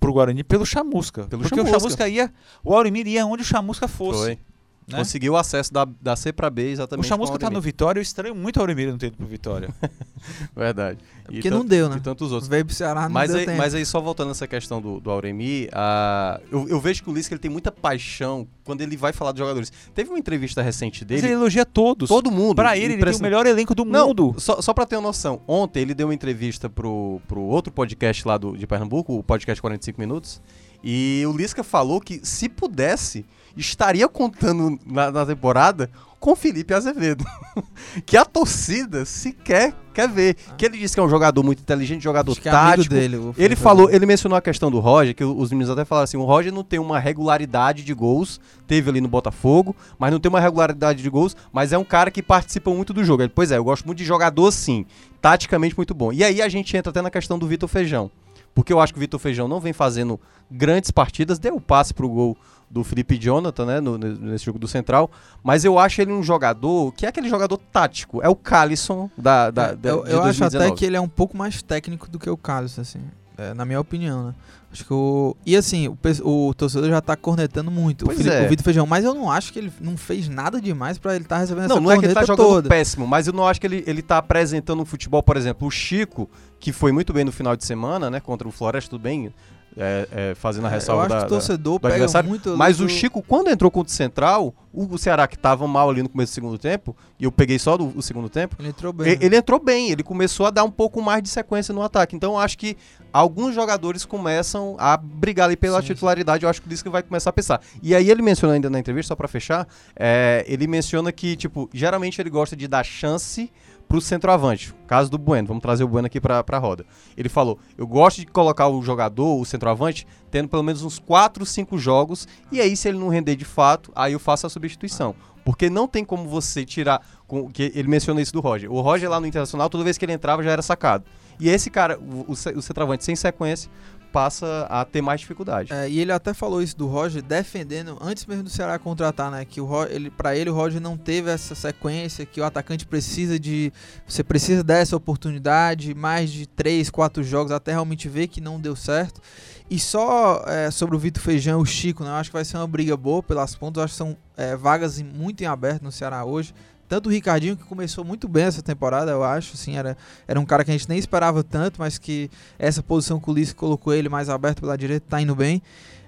[0.00, 1.24] pro Guarani pelo Chamusca.
[1.24, 1.76] Pelo porque Chamusca.
[1.76, 2.32] o Chamusca ia.
[2.62, 4.20] O Auremir ia onde o Chamusca fosse.
[4.20, 4.38] Foi.
[4.86, 4.98] Né?
[4.98, 7.06] Conseguiu o acesso da, da C pra B O exatamente.
[7.06, 7.60] Chamusca com tá no.
[7.60, 9.68] Vitória, eu estranho muito o Auremir não ter ido pro Vitória.
[10.54, 10.98] Verdade.
[11.26, 11.96] É porque não deu, né?
[11.96, 12.48] E tantos outros.
[12.48, 13.56] Veio pro Ceará, não Mas deu aí, tempo.
[13.58, 17.14] mas aí, só voltando nessa questão do, do Auremi, ah, eu, eu vejo que o
[17.14, 19.72] Lisca ele tem muita paixão quando ele vai falar dos jogadores.
[19.94, 22.08] Teve uma entrevista recente Mas dele, ele elogia todos.
[22.08, 22.54] todo mundo.
[22.56, 24.34] Pra ele, ele tem o melhor elenco do Não, mundo.
[24.38, 28.26] Só, só pra ter uma noção, ontem ele deu uma entrevista pro, pro outro podcast
[28.26, 30.42] lá do, de Pernambuco, o podcast 45 Minutos,
[30.82, 33.24] e o Lisca falou que se pudesse,
[33.56, 35.90] estaria contando na, na temporada
[36.24, 37.22] com Felipe Azevedo.
[38.06, 40.36] que a torcida sequer quer ver.
[40.56, 42.94] Que ele disse que é um jogador muito inteligente, jogador Acho é tático.
[42.94, 43.18] dele.
[43.18, 46.16] o Ele falou, ele mencionou a questão do Roger, que os meninos até falaram assim,
[46.16, 50.30] o Roger não tem uma regularidade de gols, teve ali no Botafogo, mas não tem
[50.30, 53.22] uma regularidade de gols, mas é um cara que participa muito do jogo.
[53.22, 54.86] Ele, pois é, eu gosto muito de jogador sim,
[55.20, 56.10] taticamente muito bom.
[56.10, 58.10] E aí a gente entra até na questão do Vitor Feijão,
[58.54, 60.18] porque eu acho que o Vitor Feijão não vem fazendo
[60.50, 62.34] grandes partidas, deu o passe pro gol
[62.70, 65.10] do Felipe Jonathan, né, no- nesse jogo do Central,
[65.42, 69.50] mas eu acho ele um jogador que é aquele jogador tático, é o Calisson da,
[69.50, 70.66] da, É, da- eu eu acho 2019.
[70.66, 73.00] até que ele é um pouco mais técnico do que o Carlos, assim.
[73.36, 74.34] é, na minha opinião, né?
[74.72, 75.36] Acho que o.
[75.46, 78.46] E assim, o, o torcedor já tá cornetando muito Pois o, Felipe, é.
[78.46, 81.24] o Vitor Feijão, mas eu não acho que ele não fez nada demais pra ele
[81.24, 82.68] estar recebendo Não, essa não é que ele tá corneta jogando toda.
[82.68, 85.70] péssimo, mas eu não acho que ele, ele tá apresentando um futebol, por exemplo, o
[85.70, 89.32] Chico, que foi muito bem no final de semana, né, contra o Floresta, tudo bem,
[89.76, 92.56] é, é, fazendo a É, eu ressalva da, torcedor do pega adversário, muito.
[92.56, 96.02] Mas do- o Chico, quando entrou contra o Central, o, Ceará que tava mal ali
[96.02, 98.92] no começo do segundo tempo, e eu peguei só do, o segundo tempo, Ele entrou
[98.92, 99.12] bem.
[99.12, 102.14] e- ele entrou bem, ele começou a dar um pouco mais de sequência no ataque.
[102.16, 102.76] Então eu acho que
[103.12, 105.94] alguns jogadores começam a brigar ali pela Sim, sim.
[105.94, 106.44] titularidade.
[106.44, 107.60] Eu acho que isso que vai começar a pensar.
[107.82, 111.68] E aí ele menciona ainda na entrevista, só pra fechar, é, ele menciona que, tipo,
[111.72, 113.50] geralmente ele gosta de dar chance
[113.88, 114.74] pro centroavante.
[114.86, 116.84] Caso do Bueno, vamos trazer o Bueno aqui pra, pra roda.
[117.16, 121.44] Ele falou: Eu gosto de colocar o jogador, o centroavante, tendo pelo menos uns 4,
[121.44, 122.26] 5 jogos.
[122.50, 125.14] E aí, se ele não render de fato, aí eu faço a substituição.
[125.44, 127.06] Porque não tem como você tirar.
[127.26, 128.72] Com, que ele menciona isso do Roger.
[128.72, 131.04] O Roger lá no Internacional, toda vez que ele entrava, já era sacado.
[131.38, 133.70] E esse cara, o, o, o centroavante sem sequência,
[134.14, 135.72] passa a ter mais dificuldade.
[135.72, 139.44] É, e ele até falou isso do Roger defendendo antes mesmo do Ceará contratar, né?
[139.44, 142.86] Que o Ro- ele, para ele o Roger não teve essa sequência que o atacante
[142.86, 143.72] precisa de,
[144.06, 148.76] você precisa dessa oportunidade, mais de três, quatro jogos até realmente ver que não deu
[148.76, 149.20] certo.
[149.68, 152.10] E só é, sobre o Vitor Feijão o Chico, né?
[152.10, 153.80] Eu acho que vai ser uma briga boa pelas pontas.
[153.80, 156.54] Eu acho que são é, vagas muito em aberto no Ceará hoje.
[156.94, 159.54] Tanto o Ricardinho, que começou muito bem essa temporada, eu acho.
[159.54, 159.96] Assim, era,
[160.28, 163.32] era um cara que a gente nem esperava tanto, mas que essa posição que o
[163.32, 165.60] Ulisses colocou ele mais aberto pela direita, tá indo bem.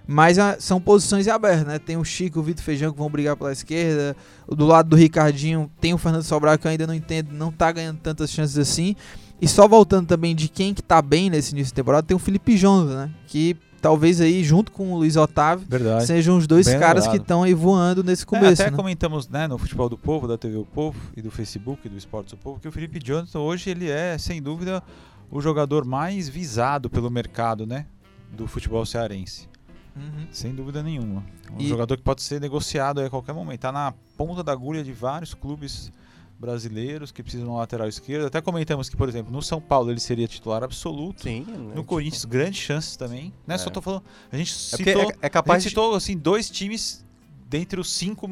[0.06, 1.80] Mas ah, são posições em aberto, né?
[1.80, 4.16] Tem o Chico e o Vitor Feijão que vão brigar pela esquerda.
[4.48, 7.72] Do lado do Ricardinho tem o Fernando Sobral que eu ainda não entendo, não tá
[7.72, 8.94] ganhando tantas chances assim.
[9.42, 12.20] E só voltando também de quem que tá bem nesse início de temporada, tem o
[12.20, 13.10] Felipe Jones, né?
[13.26, 16.06] Que talvez aí, junto com o Luiz Otávio, Verdade.
[16.06, 17.22] sejam os dois Bem caras que lembrado.
[17.22, 18.76] estão aí voando nesse É, começo, até né?
[18.76, 22.32] comentamos né, no Futebol do Povo, da TV O Povo e do Facebook, do Esportes
[22.32, 24.82] do Povo, que o Felipe Johnson hoje ele é, sem dúvida,
[25.30, 27.86] o jogador mais visado pelo mercado né,
[28.36, 29.48] do futebol cearense.
[29.96, 30.26] Uhum.
[30.30, 31.24] Sem dúvida nenhuma.
[31.52, 33.54] Um E- jogador que pode ser negociado aí a qualquer momento.
[33.56, 35.90] Está na ponta da agulha de vários clubes
[36.38, 38.26] brasileiros que precisam de um lateral esquerdo.
[38.26, 41.22] Até comentamos que, por exemplo, no São Paulo ele seria titular absoluto.
[41.22, 41.44] Sim.
[41.48, 41.72] né?
[41.74, 43.32] No Corinthians, grandes chances também.
[43.46, 43.56] Né?
[43.58, 43.72] Só É.
[43.72, 44.02] tô falando.
[44.30, 45.70] A gente É, citou, é, é capaz a gente de...
[45.70, 47.04] citou assim, dois times
[47.48, 48.28] dentre os cinco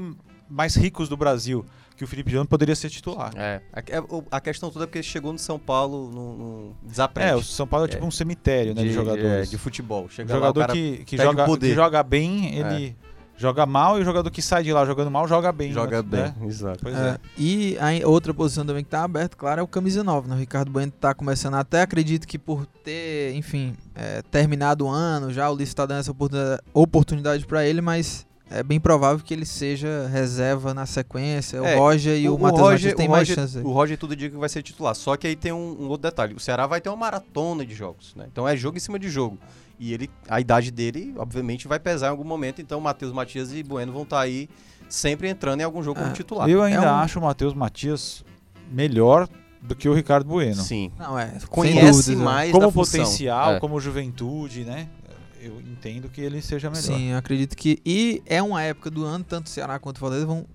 [0.48, 1.64] mais ricos do Brasil
[1.96, 3.32] que o Felipe Jones poderia ser titular.
[3.36, 6.70] É, a, é, a questão toda é porque ele chegou no São Paulo no, no
[6.84, 7.34] É, desaprende.
[7.34, 9.48] o São Paulo é tipo um cemitério né, de, de, jogadores.
[9.48, 10.08] é, de futebol.
[10.08, 12.96] Chega lá, jogador cara que, que, joga, que joga bem, ele
[13.36, 15.72] joga mal, e o jogador que sai de lá jogando mal, joga bem.
[15.72, 16.34] joga né?
[16.38, 16.48] bem.
[16.48, 16.80] Exato.
[16.82, 17.18] Pois É, é.
[17.36, 20.34] E a outra posição também que tá aberta, claro, é o camisa 9, né?
[20.34, 25.32] O Ricardo Bueno tá começando até, acredito que por ter, enfim, é, terminado o ano,
[25.32, 29.32] já o Ulisses tá dando essa oportunidade, oportunidade para ele, mas é bem provável que
[29.34, 31.56] ele seja reserva na sequência.
[31.58, 33.58] É, o Roger e o, Matheus Matias têm o mais Roger- chance.
[33.58, 34.94] O Roger tudo dia que vai ser titular.
[34.94, 36.34] Só que aí tem um, um outro detalhe.
[36.34, 38.26] O Ceará vai ter uma maratona de jogos, né?
[38.30, 39.38] Então é jogo em cima de jogo.
[39.78, 42.60] E ele, a idade dele, obviamente, vai pesar em algum momento.
[42.60, 44.48] Então Matheus Matias e Bueno vão estar aí
[44.88, 46.48] sempre entrando em algum jogo como É, titular.
[46.48, 48.24] Eu ainda É um- acho o Matheus Matias
[48.70, 49.28] melhor
[49.60, 50.56] do que o Ricardo Bueno.
[50.62, 50.92] Sim.
[50.98, 52.14] Não, é, Conhece dúvidas, é.
[52.16, 53.60] mais Como potencial, É.
[53.60, 54.88] como juventude, né?
[55.44, 56.82] Eu entendo que ele seja melhor.
[56.82, 57.78] Sim, eu acredito que.
[57.84, 60.46] E é uma época do ano, tanto o Ceará quanto o Fortaleza vão.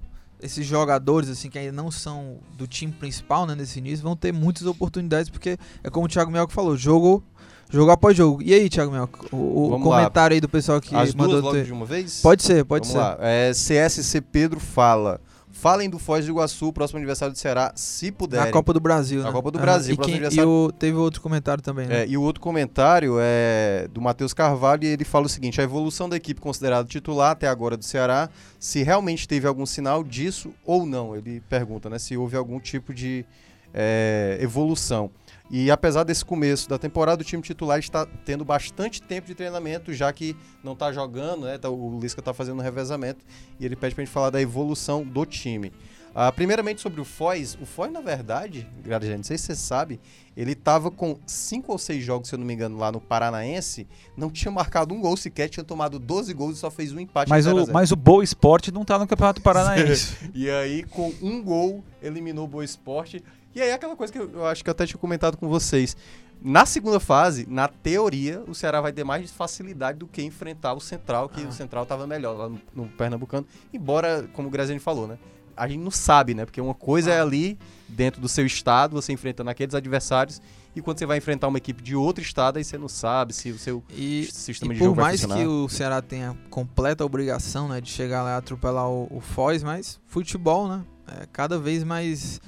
[0.42, 4.32] Esses jogadores, assim, que ainda não são do time principal, né, nesse início, vão ter
[4.32, 7.22] muitas oportunidades, porque é como o Thiago Melco falou, jogo,
[7.70, 8.42] jogo após jogo.
[8.42, 9.98] E aí, Thiago Melco, o, o Vamos lá.
[9.98, 11.42] comentário aí do pessoal que As duas mandou.
[11.42, 12.22] logo ter- de uma vez?
[12.22, 13.16] Pode ser, pode Vamos ser.
[13.16, 13.18] lá.
[13.22, 15.20] É, CSC Pedro fala.
[15.60, 18.46] Falem do Foz do Iguaçu, próximo aniversário do Ceará, se puderem.
[18.46, 19.32] Na Copa do Brasil, Na né?
[19.34, 19.66] Copa do Aham.
[19.66, 20.50] Brasil, E, quem, e aniversário.
[20.50, 22.04] o, teve outro comentário também, né?
[22.04, 25.64] É, e o outro comentário é do Matheus Carvalho e ele fala o seguinte: a
[25.66, 30.54] evolução da equipe considerada titular até agora do Ceará, se realmente teve algum sinal disso
[30.66, 31.14] ou não.
[31.14, 32.00] Ele pergunta, né?
[32.00, 33.26] Se houve algum tipo de
[33.74, 35.12] é, evolução.
[35.50, 39.92] E apesar desse começo da temporada, o time titular está tendo bastante tempo de treinamento,
[39.94, 41.58] já que não está jogando, né?
[41.58, 43.26] Tá- o Lisca está fazendo um revezamento
[43.60, 45.72] e ele pede para a gente falar da evolução do time.
[46.14, 50.00] Ah, primeiramente sobre o Foz, o Foz, na verdade, Graziano, não sei se você sabe,
[50.36, 53.88] ele tava com cinco ou seis jogos, se eu não me engano, lá no Paranaense,
[54.18, 57.30] não tinha marcado um gol sequer, tinha tomado 12 gols e só fez um empate.
[57.30, 57.74] Mas em 0 a o, 0.
[57.74, 60.32] mas o Boa Esporte não tá no Campeonato Paranaense.
[60.34, 63.24] E aí, com um gol, eliminou o Boa Esporte.
[63.60, 65.98] E aí, aquela coisa que eu, eu acho que eu até tinha comentado com vocês.
[66.42, 70.80] Na segunda fase, na teoria, o Ceará vai ter mais facilidade do que enfrentar o
[70.80, 71.48] Central, que Ah.
[71.50, 73.46] o Central estava melhor lá no, no Pernambucano.
[73.74, 75.18] Embora, como o Graziani falou, né?
[75.58, 76.46] A gente não sabe, né?
[76.46, 80.42] Porque uma coisa é ali, dentro do seu estado, você enfrentando aqueles adversários.
[80.74, 83.52] E quando você vai enfrentar uma equipe de outro estado, aí você não sabe se
[83.52, 85.42] o seu E, sistema e de por jogo vai mais funcionar.
[85.42, 89.62] que o Ceará tenha completa obrigação né, de chegar lá e atropelar o, o Foz,
[89.62, 90.82] mas futebol, né?
[91.06, 92.40] É, cada vez mais.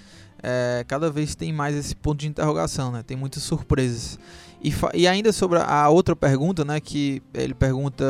[0.43, 3.03] É, cada vez tem mais esse ponto de interrogação, né?
[3.03, 4.19] Tem muitas surpresas.
[4.63, 6.79] E, e ainda sobre a, outra pergunta, né?
[6.79, 8.05] Que ele pergunta.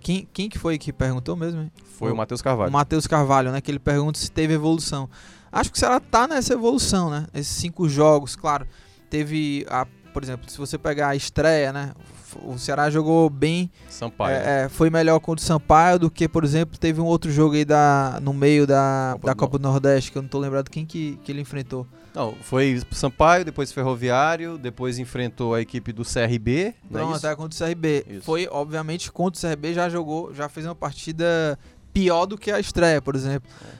[0.00, 1.62] Quem, quem que foi que perguntou mesmo?
[1.62, 1.72] hein?
[1.98, 2.72] Foi o Matheus O Carvalho.
[2.72, 3.60] Matheus Carvalho, né?
[3.60, 5.08] Que ele pergunta se teve evolução.
[5.50, 7.26] Acho que o Ceará tá nessa evolução, né?
[7.34, 8.66] Esses cinco jogos, claro.
[9.08, 11.92] Teve, a, por exemplo, se você pegar a estreia, né?
[12.44, 14.36] O Ceará jogou bem Sampaio.
[14.36, 17.54] é, é, foi melhor contra o Sampaio do que, por exemplo, teve um outro jogo
[17.54, 20.38] aí da, no meio da Copa da do Copa do Nordeste, que eu não tô
[20.38, 21.86] lembrado quem que, que ele enfrentou.
[22.14, 26.74] Não, foi Sampaio, depois Ferroviário, depois enfrentou a equipe do CRB.
[26.90, 28.06] não é até contra o CRB.
[28.08, 28.22] Isso.
[28.22, 31.58] Foi, obviamente, contra o CRB já jogou, já fez uma partida
[31.92, 33.48] pior do que a estreia, por exemplo.
[33.62, 33.75] É,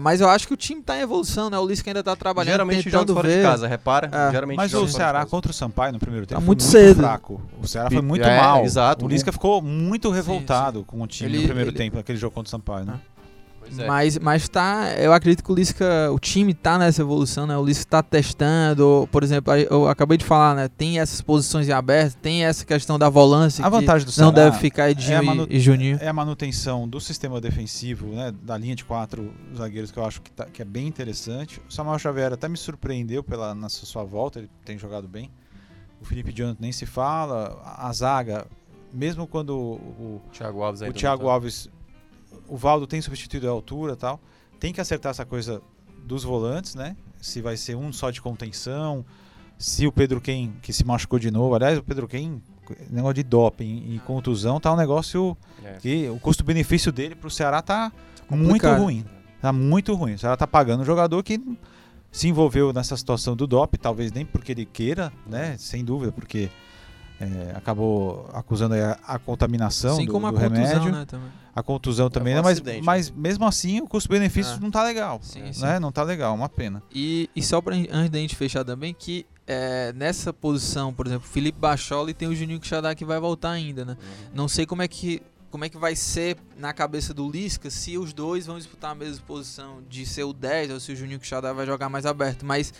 [0.00, 1.58] mas eu acho que o time tá em evolução, né?
[1.58, 3.36] O Lisca ainda tá trabalhando, Geralmente joga tentando fora ver.
[3.36, 4.10] de casa, repara?
[4.12, 4.30] É.
[4.30, 6.96] Geralmente Mas o Ceará contra o Sampaio no primeiro tempo Tá foi muito muito cedo.
[6.96, 7.40] fraco.
[7.62, 8.64] O Ceará foi muito É, mal.
[8.64, 9.04] exato.
[9.04, 12.34] O Lisca ficou muito revoltado com o time Ele- no primeiro ele- tempo, naquele jogo
[12.34, 12.94] contra o Sampaio, né?
[13.78, 13.86] É.
[13.86, 17.56] Mas, mas tá, eu acredito que o Lisca, o time tá nessa evolução, né?
[17.56, 20.68] O Lisca tá testando, por exemplo, eu acabei de falar, né?
[20.68, 24.32] Tem essas posições em aberto, tem essa questão da volância A que vantagem do não
[24.32, 25.98] Ceará deve ficar Edinho é e, e Juninho.
[26.00, 30.20] é a manutenção do sistema defensivo, né, da linha de quatro zagueiros que eu acho
[30.22, 31.60] que, tá- que é bem interessante.
[31.68, 35.30] O Samuel Xavier até me surpreendeu pela na sua volta, ele tem jogado bem.
[36.00, 38.46] O Felipe Jonathan nem se fala, a, a zaga,
[38.92, 41.34] mesmo quando o, o, Thiago Alves o ainda Thiago não tá.
[41.34, 41.68] Alves,
[42.48, 44.20] o Valdo tem substituído a altura tal,
[44.60, 45.60] tem que acertar essa coisa
[46.04, 46.96] dos volantes, né?
[47.20, 49.04] Se vai ser um só de contenção,
[49.58, 52.42] se o Pedro Quem, que se machucou de novo, aliás, o Pedro Quem,
[52.90, 55.74] negócio de doping e contusão, tá um negócio É.
[55.74, 57.90] que o custo-benefício dele pro Ceará tá
[58.30, 58.82] muito complicado.
[58.82, 59.04] ruim.
[59.40, 60.14] Tá muito ruim.
[60.14, 61.40] O Ceará tá pagando um jogador que
[62.10, 65.56] se envolveu nessa situação do DOP, talvez nem porque ele queira, né?
[65.58, 66.50] Sem dúvida, porque
[67.24, 70.92] é, acabou acusando aí a, a contaminação Assim do, como a do contusão, remédio.
[70.92, 71.04] né?
[71.04, 71.28] Também.
[71.56, 72.40] A contusão também, né?
[72.40, 74.60] um mas, acidente, mas mesmo assim o custo-benefício É.
[74.60, 75.20] não tá legal.
[75.22, 75.62] Sim, sim.
[75.62, 75.78] Né?
[75.78, 76.82] Não tá legal, uma pena.
[76.92, 81.28] E, e só pra, antes da gente fechar também, que é, nessa posição, por exemplo,
[81.28, 83.96] Felipe Bachola e tem o Juninho Quixadá que vai voltar ainda, né?
[84.00, 84.28] Uhum.
[84.34, 87.96] Não sei como é que como é que vai ser na cabeça do Lisca se
[87.96, 91.20] os dois vão disputar a mesma posição de ser o 10 ou se o Juninho
[91.20, 92.74] Quixadá vai jogar mais aberto, mas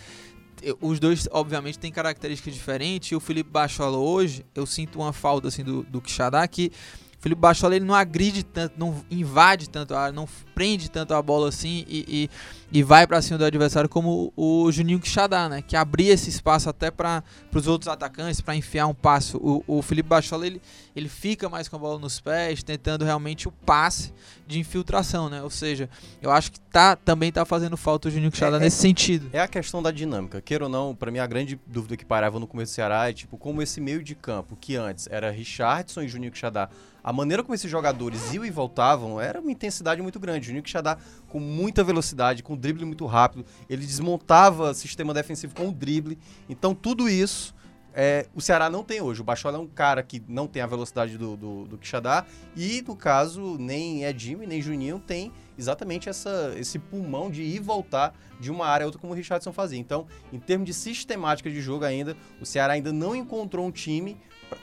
[0.81, 3.11] os dois obviamente têm características diferentes.
[3.11, 6.71] E o Felipe Bachola hoje, eu sinto uma falta assim do, do Quixadá que
[7.17, 11.13] o Felipe Bachola ele não agride tanto, não invade tanto a área, não prende tanto
[11.13, 12.29] a bola assim e,
[12.71, 15.61] e, e vai pra cima do adversário como o, Juninho Quixadá, né?
[15.61, 17.21] Que abria esse espaço até para
[17.53, 19.37] os outros atacantes, para enfiar um passo.
[19.37, 20.61] O, o Felipe Bachola ele,
[20.95, 24.13] ele fica mais com a bola nos pés, tentando realmente o passe
[24.47, 25.43] de infiltração, né?
[25.43, 25.89] Ou seja,
[26.21, 29.29] eu acho que tá, também tá fazendo falta o Juninho Quixadá É, é- nesse sentido.
[29.33, 30.41] É a questão da dinâmica.
[30.41, 33.13] Queira ou não, pra mim a grande dúvida que parava no começo do Ceará é
[33.13, 36.69] tipo como esse meio de campo, que antes era Richardson e Juninho Quixadá,
[37.03, 40.44] a maneira como esses jogadores iam e voltavam era uma intensidade muito grande.
[40.45, 45.71] Juninho Quixadá com muita velocidade, com drible muito rápido, ele desmontava sistema defensivo com o
[45.71, 46.17] drible.
[46.47, 47.55] Então tudo isso
[47.97, 49.21] é, o Ceará não tem hoje.
[49.21, 52.83] O Bachola é um cara que não tem a velocidade do, do, do Quixadá e,
[52.85, 58.13] no caso, nem Edinho nem Juninho tem exatamente essa, esse pulmão de ir e voltar
[58.37, 59.79] de uma área a outra como o Richardson fazia.
[59.79, 64.17] Então, em termos de sistemática de jogo ainda, o Ceará ainda não encontrou um time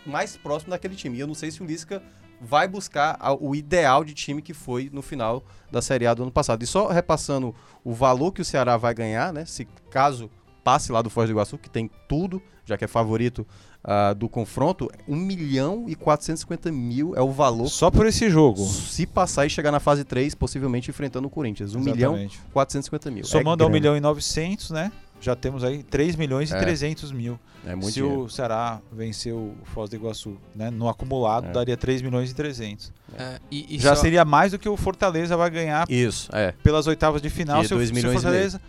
[0.04, 1.16] mais próximo daquele time.
[1.16, 2.02] E eu não sei se o Lisca
[2.42, 6.32] vai buscar o ideal de time que foi no final da Série A do ano
[6.32, 6.62] passado.
[6.62, 9.44] E só repassando o valor que o Ceará vai ganhar, né?
[9.44, 10.28] Se caso
[10.64, 13.46] passe lá do Foz do Iguaçu, que tem tudo, já que é favorito
[13.84, 18.64] ah, do confronto, 1 milhão e 450 mil é o valor Só por esse jogo.
[18.64, 21.74] se passar e chegar na fase 3, possivelmente enfrentando o Corinthians.
[21.74, 22.40] 1 milhão Exatamente.
[22.48, 23.24] e 450 mil.
[23.24, 23.80] Somando é a 1 grana.
[23.80, 24.92] milhão e 900, né?
[25.22, 26.58] Já temos aí 3 milhões e É.
[26.58, 27.38] 300 mil.
[27.64, 28.22] É muito Se dinheiro.
[28.24, 30.68] o Ceará vencer o Foz do Iguaçu, né?
[30.70, 31.52] No acumulado, É.
[31.52, 32.92] daria 3 milhões e 300.
[33.16, 36.52] É, e, e Já só- seria mais do que o Fortaleza vai ganhar Isso, é.
[36.62, 38.60] pelas oitavas de final é se, o, dois se o milhões e Fortaleza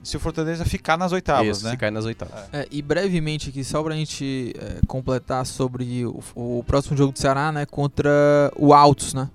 [0.00, 1.72] se o Fortaleza ficar nas oitavas, Isso, né?
[1.72, 2.44] se cair nas oitavas.
[2.52, 7.18] É, e brevemente aqui, só pra gente é, completar sobre o, o próximo jogo do
[7.18, 8.08] Ceará, né, contra
[8.56, 9.28] o Altos, né,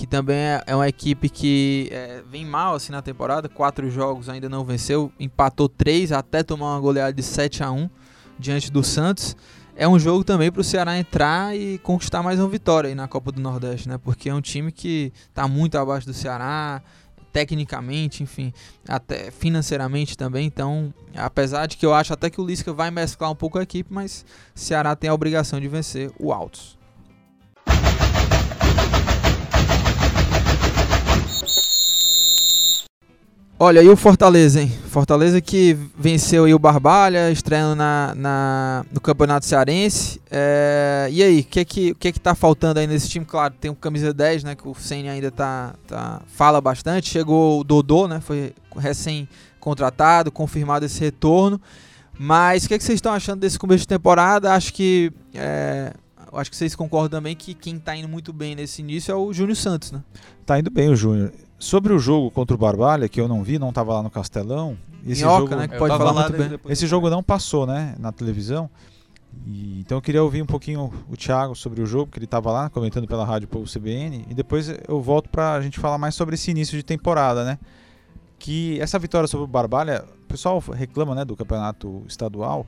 [0.00, 4.30] que também é, é uma equipe que é, vem mal assim na temporada, quatro jogos
[4.30, 7.90] ainda não venceu, empatou três até tomar uma goleada de 7 a 1
[8.38, 9.36] diante do Santos.
[9.76, 13.06] É um jogo também para o Ceará entrar e conquistar mais uma vitória aí na
[13.06, 13.98] Copa do Nordeste, né?
[13.98, 16.80] Porque é um time que tá muito abaixo do Ceará,
[17.30, 18.54] tecnicamente, enfim,
[18.88, 20.46] até financeiramente também.
[20.46, 23.62] Então, apesar de que eu acho até que o Lisca vai mesclar um pouco a
[23.62, 26.79] equipe, mas Ceará tem a obrigação de vencer o Altos.
[33.62, 34.72] Olha, e o Fortaleza, hein?
[34.88, 40.18] Fortaleza que venceu o Barbalha, estreando na, na- no Campeonato Cearense.
[40.30, 43.26] É, e aí, o que, que, que que tá faltando aí nesse time?
[43.26, 44.54] Claro, tem o camisa 10, né?
[44.54, 47.10] Que o Senna ainda tá, tá, fala bastante.
[47.10, 48.18] Chegou o Dodô, né?
[48.20, 51.60] Foi recém-contratado, confirmado esse retorno.
[52.18, 54.54] Mas o que, que vocês estão achando desse começo de temporada?
[54.54, 55.12] Acho que.
[55.34, 55.92] é,
[56.32, 59.34] acho que vocês concordam também que quem tá indo muito bem nesse início é o
[59.34, 60.00] Júnior Santos, né?
[60.46, 61.30] Tá indo bem o Júnior.
[61.60, 64.76] Sobre o jogo contra o Barbalha, que eu não vi, não tava lá no Castelão.
[65.06, 65.68] Esse Minhoca, jogo, né?
[65.68, 66.58] Que pode falar muito bem.
[66.72, 68.68] esse jogo não passou, né, na televisão.
[69.46, 72.50] E- então eu queria ouvir um pouquinho o Thiago sobre o jogo, porque ele estava
[72.50, 76.14] lá comentando pela rádio Povo CBN, e depois eu volto para a gente falar mais
[76.14, 77.58] sobre esse início de temporada, né?
[78.38, 82.66] Que essa vitória sobre o Barbalha, o pessoal reclama, né, do campeonato estadual,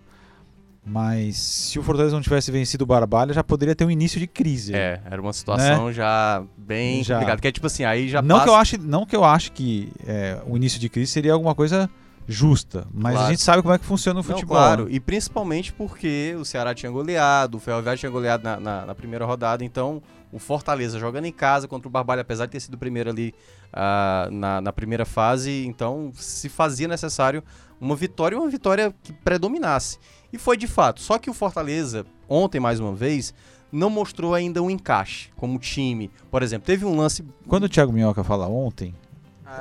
[0.84, 4.26] mas se o Fortaleza não tivesse vencido o Barbalha, já poderia ter um início de
[4.26, 4.74] crise.
[4.74, 7.04] É, era uma situação já bem Né?
[7.04, 7.14] Já.
[7.16, 7.40] complicada.
[7.40, 8.44] Que é tipo assim, aí já não passa...
[8.44, 11.54] que eu ache, não que eu ache que é, o início de crise seria alguma
[11.54, 11.88] coisa
[12.26, 13.26] justa, mas Claro.
[13.26, 14.56] a gente sabe como é que funciona o Não, futebol.
[14.56, 14.90] claro, né?
[14.92, 19.24] e principalmente porque o Ceará tinha goleado, o Ferroviário tinha goleado na, na- na primeira
[19.24, 20.00] rodada, então
[20.32, 23.34] o Fortaleza jogando em casa contra o Barbalha, apesar de ter sido o primeiro ali
[23.72, 27.42] ah, na, na primeira fase, então se fazia necessário
[27.80, 29.98] uma vitória e uma vitória que predominasse.
[30.32, 31.00] E foi de fato.
[31.00, 33.34] Só que o Fortaleza, ontem mais uma vez,
[33.70, 36.10] não mostrou ainda um encaixe como time.
[36.30, 37.24] Por exemplo, teve um lance.
[37.46, 38.94] Quando o Thiago Minhoca fala ontem,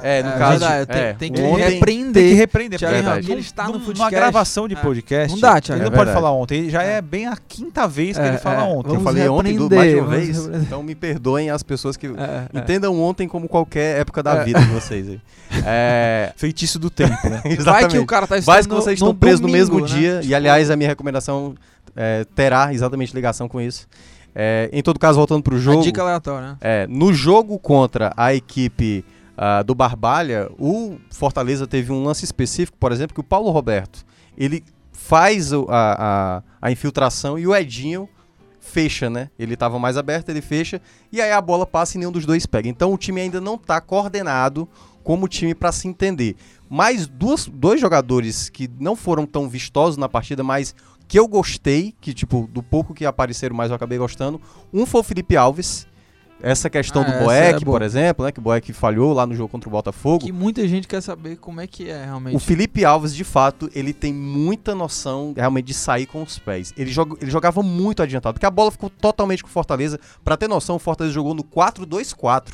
[0.04, 0.60] É, no É, caso.
[0.60, 2.36] verdade, tem, é, tem que ontem- tem que repreender.
[2.36, 2.80] repreender.
[2.80, 3.99] Thiago porque num- ele está no podcast.
[3.99, 4.77] Numa gravação de É.
[4.77, 5.82] podcast, Não dá, Thiago.
[5.82, 6.15] ele não É pode verdade.
[6.15, 6.69] falar ontem.
[6.69, 7.01] Já é, É.
[7.01, 8.69] bem a quinta vez que É, ele fala é.
[8.69, 8.89] ontem.
[8.89, 10.62] Eu Vamos falei ontem do, repreender, mais de uma vez, repreender.
[10.67, 12.08] então me perdoem as pessoas que.
[12.08, 12.60] É, é.
[12.60, 14.43] Entendam ontem como qualquer época da É.
[14.43, 15.19] vida de vocês aí.
[15.65, 17.41] É, Feitiço do tempo, né?
[17.43, 18.06] Vai que o exatamente.
[18.06, 19.86] cara tá Vai que vocês no estão presos no mesmo né?
[19.88, 20.21] dia.
[20.23, 21.56] E aliás, a minha recomendação
[21.95, 23.86] é, terá exatamente ligação com isso.
[24.34, 25.82] É, em todo caso, voltando pro A jogo.
[25.84, 26.58] dica aleatória, né?
[26.62, 29.04] É, no jogo contra a equipe
[29.43, 34.06] ah, do Barbalha, o Fortaleza teve um lance específico, por exemplo, que o Paulo Roberto
[34.38, 38.08] ele faz a, a, a infiltração e o Edinho
[38.60, 39.32] fecha, né?
[39.39, 40.80] Ele estava mais aberto, ele fecha
[41.12, 42.69] e aí a bola passa e nenhum dos dois pega.
[42.69, 44.69] Então o time ainda não está coordenado
[45.04, 46.36] como time para se entender.
[46.69, 50.75] Mais duas, dois jogadores que não foram tão vistosos na partida, mas
[51.08, 54.39] que eu gostei, que tipo, do pouco que apareceram mais eu acabei gostando.
[54.71, 55.88] Um foi o Felipe Alves.
[56.43, 58.32] Essa questão Ah, do Boeck, é por exemplo, né?
[58.32, 60.25] Que o Boeck falhou lá no jogo contra o Botafogo.
[60.25, 62.36] Que muita gente quer saber como é que é realmente.
[62.36, 66.73] O Felipe Alves, de fato, ele tem muita noção realmente de sair com os pés.
[66.77, 69.99] Ele, joga, ele jogava muito adiantado, porque a bola ficou totalmente com o Fortaleza.
[70.23, 72.49] Pra ter noção, o Fortaleza jogou no 4-2-4.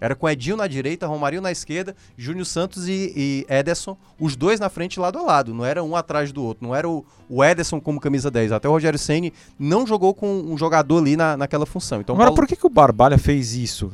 [0.00, 4.60] Era com Edinho na direita, Romarinho na esquerda, Júnior Santos e, e Ederson, os dois
[4.60, 5.54] na frente lado a lado.
[5.54, 6.66] Não era um atrás do outro.
[6.66, 8.52] Não era o, o Ederson como camisa 10.
[8.52, 12.00] Até o Rogério Ceni não jogou com um jogador ali na, naquela função.
[12.00, 13.90] Então, Agora, Paulo- por que, que o Barbalha fez isso?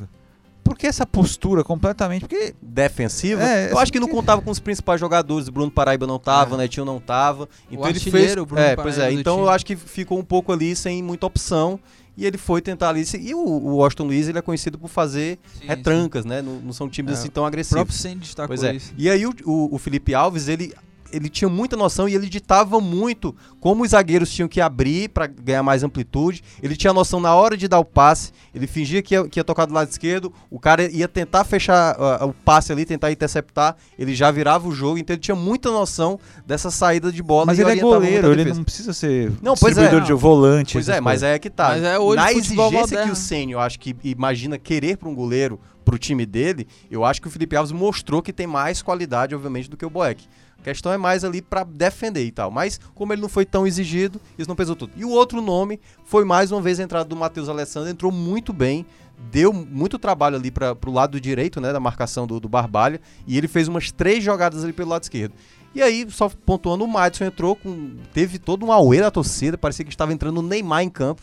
[0.65, 2.21] Por que essa postura completamente?
[2.21, 3.43] Porque defensiva.
[3.43, 5.49] É, eu acho que não contava com os principais jogadores.
[5.49, 7.49] Bruno Paraíba não tava, Netinho não tava.
[7.71, 8.35] Então ele fez.
[8.35, 9.13] Bruno é, pois é.
[9.13, 9.55] Então eu time.
[9.55, 11.81] acho que ficou um pouco ali sem muita opção.
[12.17, 13.05] E ele foi tentar ali.
[13.21, 13.39] E o,
[13.75, 16.43] o Austin Luiz ele é conhecido por fazer Sim, retrancas, né?
[16.43, 17.75] Não, não são times É, assim tão O agressivos.
[17.79, 18.75] próprio Senna destacou Pois é.
[18.75, 18.93] isso.
[18.99, 20.75] E aí o, o- o Felipe Alves, ele,
[21.13, 25.27] ele tinha muita noção e ele ditava muito como os zagueiros tinham que abrir para
[25.27, 26.43] ganhar mais amplitude.
[26.63, 29.45] Ele tinha noção na hora de dar o passe, ele fingia que ia, que ia
[29.45, 33.77] tocar do lado esquerdo, o cara ia tentar fechar ah, o passe ali, tentar interceptar,
[33.99, 37.47] ele já virava o jogo, então ele tinha muita noção dessa saída de bola.
[37.47, 40.01] Mas e ele é goleiro, ele não precisa ser Não, pois é.
[40.01, 40.73] de volante.
[40.75, 41.37] Pois é, mas coisas.
[41.37, 41.69] é que tá.
[41.69, 43.15] Mas é hoje Na exigência moderno.
[43.15, 47.21] que o eu acho que imagina querer para um goleiro, pro time dele, eu acho
[47.21, 50.25] que o Felipe Alves mostrou que tem mais qualidade, obviamente, do que o Boeck.
[50.63, 52.49] A questão é mais ali para defender e tal.
[52.49, 54.93] Mas, como ele não foi tão exigido, isso não pesou tudo.
[54.97, 58.53] E o outro nome foi mais uma vez a entrada do Matheus Alessandro, entrou muito
[58.53, 58.87] bem,
[59.33, 63.37] deu muito trabalho ali para pro lado direito, né, da marcação do, do Barbalha, e
[63.37, 65.35] ele fez umas três jogadas ali pelo lado esquerdo.
[65.75, 67.97] E aí, só pontuando, o Madison entrou com.
[68.13, 71.23] Teve todo um auê da torcida, parecia que estava entrando o Neymar em campo.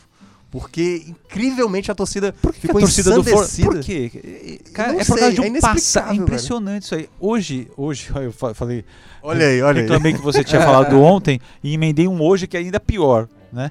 [0.52, 3.44] Porque incrivelmente a torcida Por que, que a ficou torcida do For...
[3.44, 3.70] ensandecida.
[3.70, 4.60] Por quê?
[4.74, 6.04] Cara, não é por sei, causa de é um inexplicável, passado.
[6.06, 6.22] É velho.
[6.24, 7.10] impressionante isso aí.
[7.20, 8.84] Hoje, hoje, eu fa- falei.
[9.22, 9.82] Olha aí, olha aí.
[9.84, 13.70] Reclamei que você tinha falado ontem e emendei um hoje que é ainda pior, né?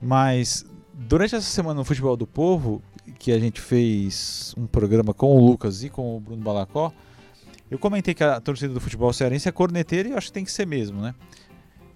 [0.00, 2.82] Mas durante essa semana no Futebol do Povo,
[3.18, 6.92] que a gente fez um programa com o Lucas e com o Bruno Balacó,
[7.70, 10.44] eu comentei que a torcida do futebol cearense é corneteira e eu acho que tem
[10.44, 11.14] que ser mesmo, né?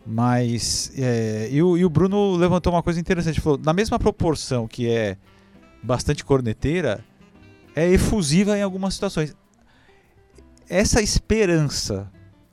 [0.07, 4.69] Mas é, e, o, e o Bruno levantou uma coisa interessante, falou, na mesma proporção
[4.69, 5.17] que é
[5.83, 7.05] bastante corneteira,
[7.75, 9.37] é efusiva em algumas situações.
[10.69, 12.11] Essa esperança,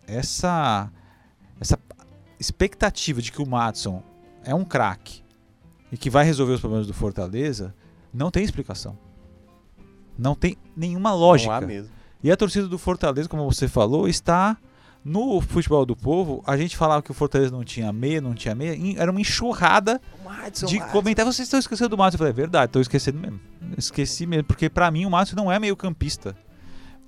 [0.07, 0.91] essa
[1.59, 1.79] essa
[2.39, 4.03] expectativa de que o Matson
[4.43, 5.23] é um craque
[5.91, 7.73] e que vai resolver os problemas do Fortaleza,
[8.13, 8.97] não tem explicação.
[10.17, 11.51] Não tem nenhuma lógica.
[12.21, 14.57] E a torcida do Fortaleza, como você falou, está
[15.03, 16.43] no futebol do povo.
[16.45, 18.77] A gente falava que o Fortaleza não tinha meia, não tinha meia.
[18.97, 20.01] Era uma enxurrada
[20.67, 21.25] de comentar.
[21.25, 22.15] Vocês estão esquecendo do Márcio.
[22.15, 23.39] Eu falei, é verdade, estou esquecendo mesmo.
[23.77, 26.35] Esqueci mesmo, porque pra mim o Márcio não é meio campista.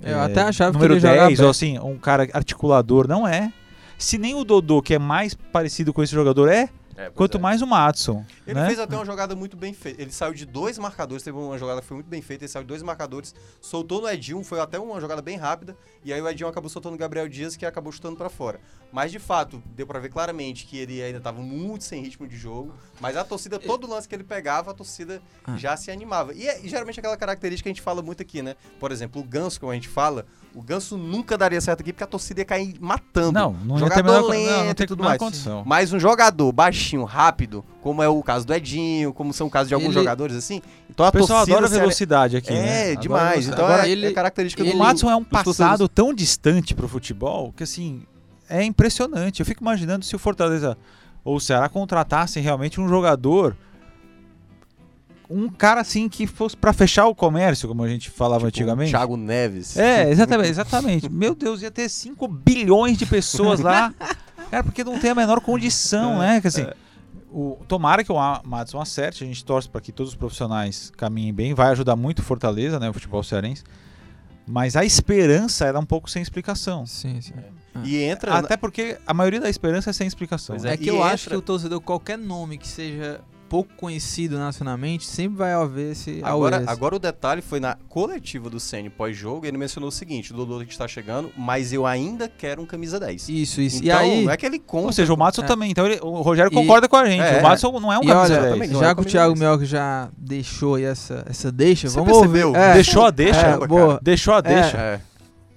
[0.01, 3.27] Eu até achava que número ele ia jogar 10, ou assim, um cara articulador, não
[3.27, 3.51] é.
[3.97, 7.39] Se nem o Dodô, que é mais parecido com esse jogador, é, É, quanto é.
[7.41, 8.25] mais o Matson.
[8.47, 8.67] Ele né?
[8.67, 10.01] fez até uma jogada muito bem feita.
[10.01, 12.63] Ele saiu de dois marcadores, teve uma jogada que foi muito bem feita, ele saiu
[12.63, 16.29] de dois marcadores, soltou no Edinho, foi até uma jogada bem rápida, e aí o
[16.29, 18.59] Edinho acabou soltando o Gabriel Dias, que acabou chutando pra fora.
[18.91, 22.37] Mas de fato, deu pra ver claramente que ele ainda tava muito sem ritmo de
[22.37, 25.57] jogo, mas a torcida, todo lance que ele pegava, a torcida Ah.
[25.57, 26.33] já se animava.
[26.33, 28.55] E, é, e geralmente aquela característica que a gente fala muito aqui, né?
[28.79, 32.03] Por exemplo, o Ganso, como a gente fala, o Ganso nunca daria certo aqui, porque
[32.03, 33.33] a torcida ia cair matando.
[33.33, 35.17] Não, não ia jogador menor- lento não, não tem e tudo mais.
[35.17, 35.63] condição.
[35.65, 39.67] Mas um jogador baixinho, rápido, como é o caso do Edinho, como são o caso
[39.67, 42.81] de alguns Ele- jogadores assim, então a O pessoal torcida adora velocidade aqui, É, né?
[42.91, 43.29] Adora demais.
[43.31, 43.53] velocidade.
[43.61, 45.57] Então Agora, é, ele- é característica ele- O do Matson é um torcedores.
[45.57, 48.03] passado tão distante pro futebol que assim
[48.49, 49.39] é impressionante.
[49.41, 50.77] Eu fico imaginando se o Fortaleza
[51.23, 53.55] ou o Ceará contratassem realmente um jogador
[55.29, 58.87] um cara assim que fosse pra fechar o comércio, como a gente falava antigamente.
[58.89, 59.77] Tipo, Thiago Neves.
[59.77, 61.09] É, exatamente, exatamente.
[61.09, 63.93] Meu Deus, ia ter 5 bilhões de pessoas lá.
[64.51, 66.39] Cara, porque não tem a menor condição, né?
[66.39, 66.65] Que assim,
[67.31, 70.91] o, tomara que o A- Madison acerte, a gente torce para que todos os profissionais
[70.95, 73.63] caminhem bem, vai ajudar muito o Fortaleza, né, o futebol cearense.
[74.47, 76.85] Mas a esperança era um pouco sem explicação.
[76.85, 77.33] Sim, sim.
[77.83, 78.35] E entra.
[78.35, 80.53] Até porque a maioria da esperança é sem explicação.
[80.55, 80.69] Pois né?
[80.69, 83.19] É, É, que e eu acho entra- que o torcedor, qualquer nome que seja
[83.49, 88.59] pouco conhecido nacionalmente, sempre vai haver esse Agora, agora o detalhe foi na coletiva do
[88.59, 92.65] Ceni pós-jogo, ele mencionou o seguinte: o Dodô está chegando, mas eu ainda quero um
[92.65, 93.29] camisa 10.
[93.29, 93.77] Isso, isso.
[93.77, 94.87] Então, e aí, não é que ele compra.
[94.87, 95.45] Ou seja, o Madison É.
[95.45, 95.71] também.
[95.71, 97.21] Então ele- o Rogério E- concorda com a gente.
[97.21, 98.43] É, o Madison não é um e camisa olha, 10.
[98.45, 98.73] exatamente.
[98.73, 99.39] não já é que o Thiago 10.
[99.39, 102.47] Mioca já deixou aí essa, essa deixa, Você vamos percebeu?
[102.49, 102.59] ouvir.
[102.59, 103.39] É, Deixou a deixa?
[103.41, 103.99] É, boa.
[104.01, 104.77] Deixou a deixa.
[104.77, 105.01] É.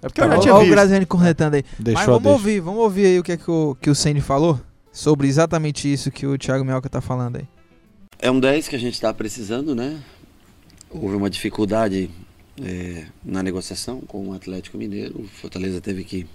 [0.01, 0.71] É porque Olha eu já o tinha visto.
[0.71, 1.65] Graziani cornetando aí.
[1.79, 2.33] Deixou Mas vamos deixa.
[2.39, 4.61] ouvir, vamos ouvir aí o que, é que o, que o Senni falou
[4.93, 7.49] sobre exatamente isso que o Thiago Mioca tá falando aí.
[8.21, 10.03] É um 10 que a gente está precisando, né?
[10.91, 12.11] Houve uma dificuldade
[12.61, 15.21] é, na negociação com o Atlético Mineiro.
[15.21, 16.27] O Fortaleza teve que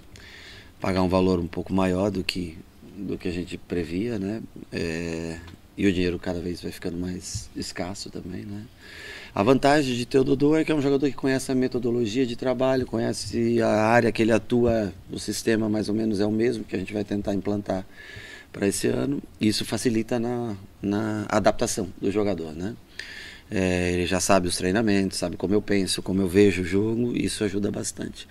[0.80, 2.56] pagar um valor um pouco maior do que,
[2.96, 4.40] do que a gente previa, né?
[4.72, 5.38] É,
[5.76, 8.62] e o dinheiro cada vez vai ficando mais escasso também, né?
[9.34, 12.24] A vantagem de ter o Dodô é que é um jogador que conhece a metodologia
[12.24, 16.32] de trabalho, conhece a área que ele atua, o sistema mais ou menos é o
[16.32, 17.84] mesmo que a gente vai tentar implantar
[18.54, 19.20] para esse ano.
[19.40, 22.74] Isso facilita na, na adaptação do jogador, né?
[23.50, 27.14] É, ele já sabe os treinamentos, sabe como eu penso, como eu vejo o jogo,
[27.14, 28.26] isso ajuda bastante.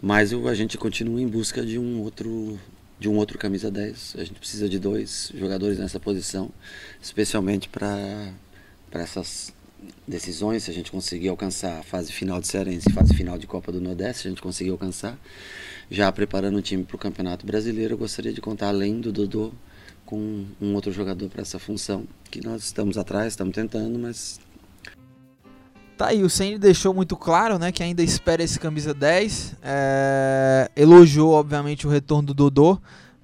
[0.00, 2.58] Mas a gente continua em busca de um outro
[2.98, 4.16] de um outro camisa 10.
[4.18, 6.50] A gente precisa de dois jogadores nessa posição,
[7.02, 8.32] especialmente para
[8.90, 9.52] para essas
[10.06, 13.72] decisões, se a gente conseguir alcançar a fase final de Cearense fase final de Copa
[13.72, 15.18] do Nordeste, se a gente conseguir alcançar,
[15.90, 19.52] já preparando o time para o Campeonato Brasileiro, eu gostaria de contar além do Dodô
[20.04, 24.38] com um outro jogador para essa função, que nós estamos atrás, estamos tentando, mas
[25.96, 29.56] Tá aí, o Senni deixou muito claro, né, que ainda espera esse camisa 10.
[29.62, 32.78] É, elogiou, obviamente, o retorno do Dodô,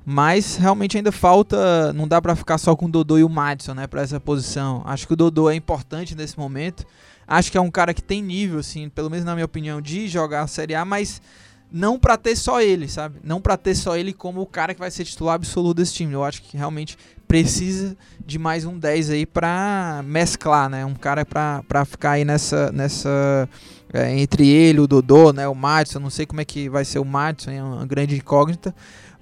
[0.05, 3.75] mas realmente ainda falta, não dá pra ficar só com o Dodô e o Madison,
[3.75, 4.83] né, para essa posição.
[4.85, 6.85] Acho que o Dodô é importante nesse momento.
[7.27, 10.09] Acho que é um cara que tem nível, assim, pelo menos na minha opinião, de
[10.09, 11.23] jogar a Série A, mas
[11.71, 13.19] não pra ter só ele, sabe?
[13.25, 16.13] Não pra ter só ele como o cara que vai ser titular absoluto desse time.
[16.13, 17.97] Eu acho que realmente precisa
[18.27, 20.85] de mais um 10 aí pra mesclar, né?
[20.85, 22.71] Um cara pra ficar aí nessa.
[22.73, 23.49] nessa
[23.95, 25.49] é, entre ele, o Dodô, né?
[25.49, 25.99] O Madison.
[25.99, 28.75] Não sei como é que vai ser o Madison, é uma grande incógnita.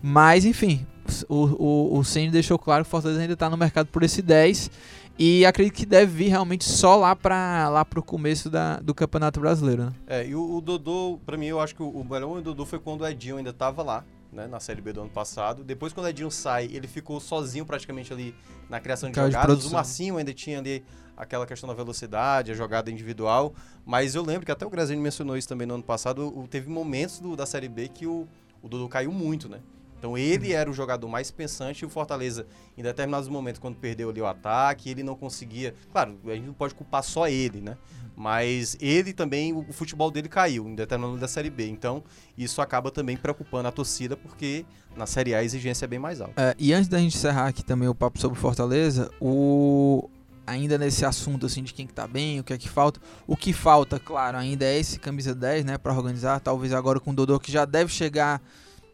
[0.03, 0.87] Mas, enfim,
[1.29, 4.71] o, o, o deixou claro que o Fortaleza ainda tá no mercado por esse 10.
[5.19, 9.39] E acredito que deve vir realmente só lá para lá pro começo da, do Campeonato
[9.39, 9.93] Brasileiro, né?
[10.07, 12.65] É, e o, o Dodô, pra mim, eu acho que o, o melhor do Dodô
[12.65, 15.63] foi quando o Edinho ainda tava lá, né, na Série B do ano passado.
[15.63, 18.35] Depois, quando o Edinho sai, ele ficou sozinho praticamente ali
[18.71, 19.47] na criação de Cara de jogadas.
[19.57, 19.73] produção.
[19.73, 20.83] o Marcinho ainda tinha ali
[21.15, 23.53] aquela questão da velocidade, a jogada individual.
[23.85, 26.29] Mas eu lembro que até o Graziani mencionou isso também no ano passado.
[26.35, 28.27] o- teve momentos do- da Série B que o,
[28.63, 29.59] o Dodô caiu muito, né?
[30.01, 32.47] Então ele era o jogador mais pensante e o Fortaleza,
[32.77, 35.75] em determinados momentos, quando perdeu ali o ataque, ele não conseguia.
[35.93, 37.77] Claro, a gente não pode culpar só ele, né?
[38.17, 41.69] Mas ele também, o, futebol dele caiu em determinado da Série B.
[41.69, 42.03] Então
[42.37, 44.65] isso acaba também preocupando a torcida, porque
[44.97, 46.33] na Série A a exigência é bem mais alta.
[46.37, 50.09] É, e antes da gente encerrar aqui também o papo sobre Fortaleza, o
[50.47, 53.01] ainda nesse assunto assim de quem que tá bem, o que é que falta.
[53.27, 57.11] O que falta, claro, ainda é esse camisa 10, né, para organizar, talvez agora com
[57.11, 58.43] o Dodô que já deve chegar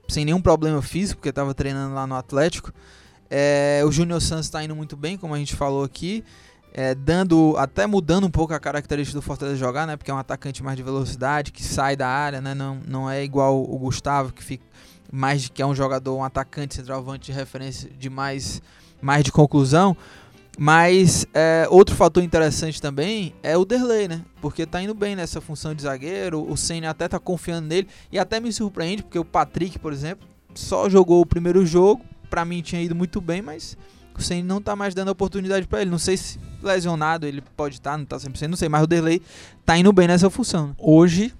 [0.08, 2.72] sem nenhum problema físico, porque tava treinando lá no Atlético.
[3.28, 6.24] É, o Júnior Santos tá indo muito bem, como a gente falou aqui.
[6.76, 9.96] é, dando, até mudando um pouco a característica do Fortaleza jogar, né?
[9.96, 12.54] Porque é um atacante mais de velocidade, que sai da área, né?
[12.54, 14.62] Não, não é igual o Gustavo, que fica
[15.10, 18.60] mais que é um jogador, um atacante centroavante de referência de mais,
[19.00, 19.96] mais de conclusão.
[20.58, 24.22] Mas é, outro fator interessante também é o Derlei, né?
[24.40, 28.18] Porque tá indo bem nessa função de zagueiro, o Senna até tá confiando nele e
[28.18, 32.62] até me surpreende, porque o Patrick, por exemplo, só jogou o primeiro jogo, pra mim
[32.62, 33.76] tinha ido muito bem, mas
[34.16, 35.90] o Senna não tá mais dando oportunidade pra ele.
[35.90, 39.20] Não sei se lesionado ele pode estar, não tá 100%, não sei, mas o Derlei
[39.64, 40.68] tá indo bem nessa função.
[40.68, 40.74] né?
[40.78, 41.34] Hoje,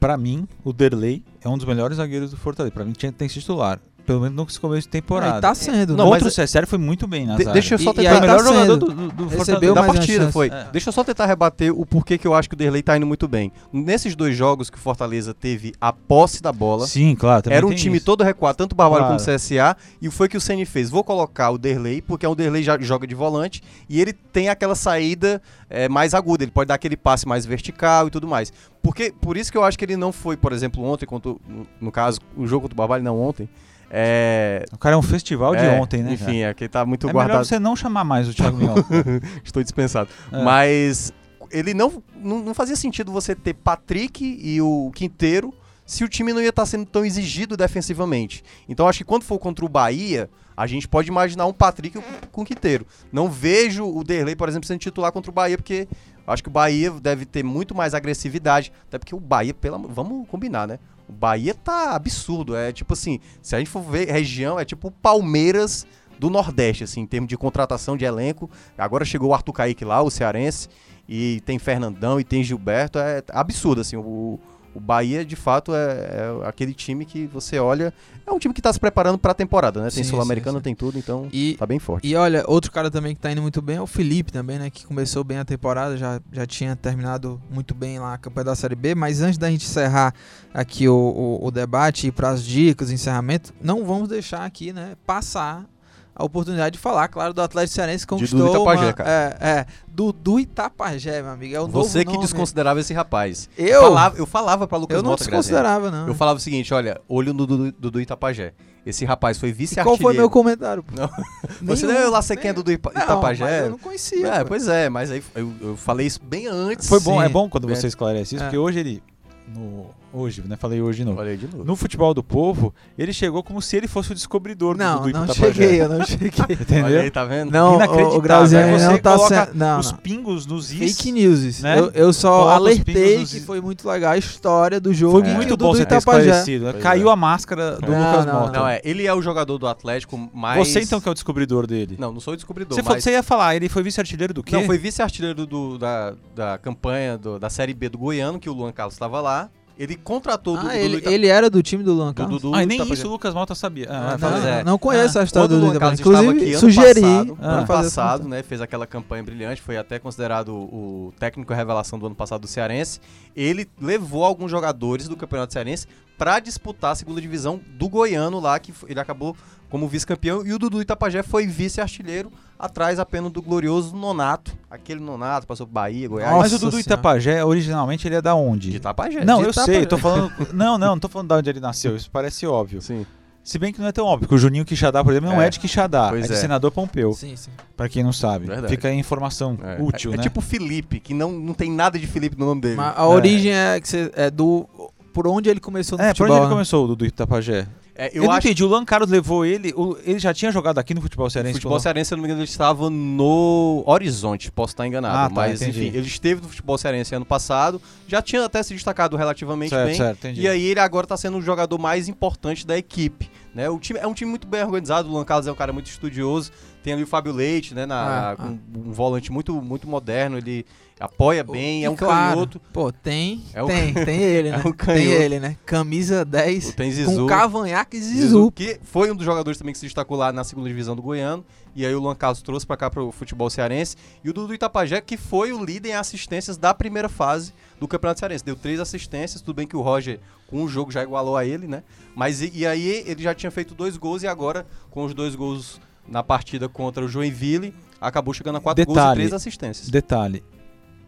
[0.00, 2.72] pra mim, o Derlei é um dos melhores zagueiros do Fortaleza.
[2.72, 3.78] Pra mim, tinha sido titular.
[4.06, 5.36] Pelo menos no começo de temporada.
[5.36, 6.10] Aí tá sendo, Não, né?
[6.10, 8.10] mas Contra o CSR foi muito bem na De- deixa eu só E- e tentar.
[8.10, 8.86] Foi o tá melhor jogador sendo.
[8.86, 9.74] do, do, do Recebeu Fortaleza.
[9.74, 10.48] da partida foi.
[10.48, 10.68] É.
[10.72, 13.06] Deixa eu só tentar rebater o porquê que eu acho que o Derlei tá indo
[13.06, 13.50] muito bem.
[13.72, 17.42] Nesses dois jogos que o Fortaleza teve a posse da bola, Sim, claro.
[17.50, 18.04] era um tem time isso.
[18.06, 19.18] todo recuado, tanto o Barbalho Claro.
[19.18, 20.90] como o CSA, e foi o que o Ceni fez.
[20.90, 24.74] Vou colocar o Derlei, porque o Derlei já joga de volante, e ele tem aquela
[24.74, 25.40] saída
[25.70, 28.52] é, mais aguda, ele pode dar aquele passe mais vertical e tudo mais.
[28.82, 31.40] Porque, por isso que eu acho que ele não foi, por exemplo, ontem, contra, o-
[31.48, 33.48] no, no caso, o jogo contra o Barbalho, não ontem,
[33.96, 36.14] É, O cara é um festival de é, ontem, né?
[36.14, 37.10] Enfim, é que tá muito cara?
[37.10, 37.46] é melhor guardado.
[37.46, 38.82] você não chamar mais o Thiago Minhoca.
[39.44, 40.10] Estou dispensado.
[40.32, 40.42] É.
[40.42, 41.12] Mas
[41.48, 45.54] ele não, não, não fazia sentido você ter Patrick e o Quinteiro
[45.86, 48.42] se o time não ia estar sendo tão exigido defensivamente.
[48.68, 52.26] Então acho que quando for contra o Bahia, a gente pode imaginar um Patrick com,
[52.32, 52.84] com o Quinteiro.
[53.12, 55.86] Não vejo o Derlei, por exemplo, sendo titular contra o Bahia, porque
[56.26, 58.72] acho que o Bahia deve ter muito mais agressividade.
[58.88, 60.78] Até porque o Bahia, pela, vamos combinar, né?
[61.08, 62.56] O Bahia tá absurdo.
[62.56, 65.86] É tipo assim, se a gente for ver região, é tipo Palmeiras
[66.18, 68.50] do Nordeste, assim, em termos de contratação de elenco.
[68.78, 70.68] Agora chegou o Arthur Kaique lá, o cearense,
[71.08, 72.98] e tem Fernandão e tem Gilberto.
[72.98, 73.96] É absurdo, assim.
[73.96, 74.38] O,
[74.74, 77.92] o Bahia, de fato, é, é aquele time que você olha.
[78.26, 79.90] É um time que tá se preparando pra temporada, né?
[79.90, 82.06] Tem Sul-Americana, tem tudo, então E, tá bem forte.
[82.08, 84.70] e olha, outro cara também que tá indo muito bem é o Felipe também, né?
[84.70, 88.54] Que começou bem a temporada, já, já tinha terminado muito bem lá a campanha da
[88.54, 88.94] Série B.
[88.94, 90.14] Mas antes da gente encerrar
[90.52, 94.96] aqui o, o, o debate e para as dicas, encerramento, não vamos deixar aqui, né,
[95.06, 95.66] passar
[96.14, 99.10] a oportunidade de falar, claro, do Atlético Cearense que Dudu conquistou Itapajé, uma- cara.
[99.40, 101.54] É, é, Dudu Itapajé, meu amigo.
[101.56, 102.26] É o Você novo que nome.
[102.26, 103.48] desconsiderava esse rapaz.
[103.58, 103.82] Eu?
[103.82, 105.42] falava, eu falava pra Lucas Eu não Mota, Graziano.
[105.42, 106.06] desconsiderava, não.
[106.08, 108.52] Eu falava o seguinte, olha, olho no Dudu, Dudu Itapajé.
[108.86, 110.02] Esse rapaz foi E qual vice-artilheiro.
[110.02, 110.82] foi meu comentário?
[110.82, 110.92] pô?
[110.94, 111.08] Não.
[111.74, 112.00] Você Nenhum.
[112.02, 113.44] não lá sei quem é Dudu Não, Itapajé?
[113.44, 114.26] mas eu não conhecia.
[114.28, 116.86] É, pois é, mas aí eu, eu falei isso bem antes.
[116.86, 117.24] Foi bom, Sim.
[117.24, 117.74] é bom quando É.
[117.74, 118.46] você esclarece isso, É.
[118.46, 119.02] porque hoje ele.
[119.48, 120.56] No, hoje, né?
[120.56, 121.20] Falei hoje de novo.
[121.20, 121.64] Aí de novo.
[121.64, 125.12] No futebol do povo, ele chegou como se ele fosse o descobridor Não, do, do
[125.12, 125.52] não Itapajé.
[125.52, 126.28] cheguei, eu não cheguei.
[126.48, 126.84] Entendeu?
[126.84, 127.50] Olha aí, tá vendo?
[127.50, 129.54] Não, o, o Graziani Aí você não tá coloca sendo.
[129.56, 129.98] Não, os não.
[129.98, 130.96] pingos nos is.
[130.96, 131.40] Fake news.
[131.40, 131.62] isso.
[131.62, 131.78] né?
[131.78, 135.20] Eu, eu só Coloca alertei que foi muito legal a história do jogo.
[135.20, 136.20] Foi e muito bom você ter Itapajé.
[136.28, 136.64] esclarecido.
[136.66, 136.72] né?
[136.74, 137.12] Caiu é.
[137.12, 138.58] a máscara do Não, Lucas não, Mota.
[138.58, 140.58] Não, é, ele é o jogador do Atlético mais...
[140.68, 141.96] Você então que é o descobridor dele.
[141.98, 143.04] Não, não sou o descobridor, você, falou- mas...
[143.04, 144.56] você ia falar, ele foi vice-artilheiro do quê?
[144.56, 148.52] Não, foi vice-artilheiro do, da, da campanha do- da Série B do Goiano, que o
[148.52, 149.50] Luan Carlos estava lá.
[149.76, 152.40] Ele contratou o Ah, Dudu ele, Ita- ele era do time do Luan do Carlos?
[152.42, 152.94] Dudu Ah, e nem Itapajé.
[153.00, 153.86] isso o Lucas Mota sabia.
[153.90, 154.64] Ah, Ah, não, é.
[154.64, 157.66] não conheço a história do Luan Dudu Carlos Inclusive, aqui ano sugeri passado, pra ano
[157.66, 162.06] fazer essa passado, né, fez aquela campanha brilhante, foi até considerado o técnico revelação do
[162.06, 163.00] ano passado do Cearense.
[163.34, 168.56] Ele levou alguns jogadores do Campeonato Cearense para disputar a segunda divisão do Goiano lá,
[168.60, 169.36] que ele acabou
[169.68, 172.30] como vice-campeão, e o Dudu Itapajé foi vice-artilheiro,
[172.64, 174.52] atrás apenas do glorioso Nonato.
[174.70, 176.30] Aquele Nonato passou por Bahia, Goiás.
[176.36, 176.80] Mas o Nossa Dudu.
[176.80, 178.70] Itapajé, originalmente, ele é da onde?
[178.70, 179.24] de Itapajé.
[179.24, 179.72] Não, de eu Itapajé.
[179.78, 180.32] sei, tô falando.
[180.52, 182.80] Não, não, não tô falando de onde ele nasceu, isso parece óbvio.
[182.82, 183.06] Sim.
[183.42, 185.48] Se bem que não é tão óbvio, porque o Juninho Quixadá, por exemplo, não é,
[185.48, 185.50] É.
[185.50, 186.36] de Quixadá, Pois é de é.
[186.36, 187.50] senador Pompeu, Sim, sim.
[187.76, 188.46] pra quem não sabe.
[188.46, 188.68] Verdade.
[188.68, 190.22] Fica aí a informação É, útil, é, é né?
[190.22, 192.76] tipo Felipe, que não, não tem nada de Felipe no nome dele.
[192.76, 194.66] Mas a origem é, que você, é do.
[195.12, 196.30] Por onde ele começou no é, por futebol.
[196.36, 196.54] onde ele né?
[196.54, 197.66] começou, o Dudu Itapajé?
[197.96, 200.50] É, Eu, eu não acho entendi, o Lan Carlos levou ele, o- ele já tinha
[200.50, 201.54] jogado aqui no futebol O cearense?
[201.54, 201.82] futebol ou não?
[201.82, 205.16] cearense, se eu não me engano, ele estava no Horizonte, posso estar enganado.
[205.16, 205.86] Ah, tá, mas, entendi.
[205.86, 209.86] enfim, ele esteve no futebol cearense ano passado, já tinha até se destacado relativamente Certo,
[209.86, 209.94] bem.
[209.96, 210.40] certo, entendi.
[210.42, 213.30] E aí ele agora está sendo o jogador mais importante da equipe.
[213.54, 213.70] Né?
[213.70, 215.86] O time, é um time muito bem organizado, o Luan Carlos é um cara muito
[215.86, 216.50] estudioso.
[216.82, 217.86] Tem ali o Fábio Leite, né?
[217.86, 220.66] Na, Ah, com um volante muito, muito moderno, ele
[221.00, 222.60] apoia bem, E é um claro, canhoto.
[222.72, 223.42] Pô, tem.
[223.52, 224.62] É um- tem, tem ele, né?
[224.64, 225.56] é um tem ele, né?
[225.66, 226.74] Camisa 10.
[226.74, 227.22] Tem Zizu.
[227.22, 228.52] Com cavanhaque e Zizu, Zizu.
[228.52, 231.44] que foi um dos jogadores também que se destacou lá na segunda divisão do Goiano.
[231.76, 233.96] E aí o Luan Carlos trouxe pra cá pro futebol cearense.
[234.22, 238.20] E o Dudu Itapajé, que foi o líder em assistências da primeira fase do Campeonato
[238.20, 238.44] Cearense.
[238.44, 241.66] Deu três assistências, tudo bem que o Roger, com o jogo, já igualou a ele,
[241.66, 241.82] né?
[242.14, 245.34] Mas e, e aí ele já tinha feito dois gols e agora, com os dois
[245.34, 249.16] gols na partida contra o Joinville, acabou chegando a quatro gols e Detalhe.
[249.16, 249.88] três assistências.
[249.88, 250.44] Detalhe: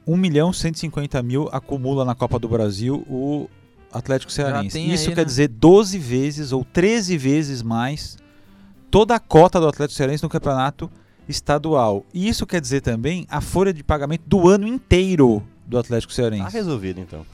[0.06, 3.48] 1 milhão 150 mil acumula na Copa do Brasil o
[3.92, 4.78] Atlético Cearense.
[4.78, 5.24] Isso aí, quer né?
[5.24, 8.16] dizer 12 vezes ou 13 vezes mais
[8.90, 10.90] toda a cota do Atlético Cearense no campeonato
[11.28, 12.04] estadual.
[12.14, 16.16] E isso quer dizer também a folha de pagamento do ano inteiro do Atlético Tá
[16.16, 16.52] Cearense.
[16.52, 17.26] resolvido, então.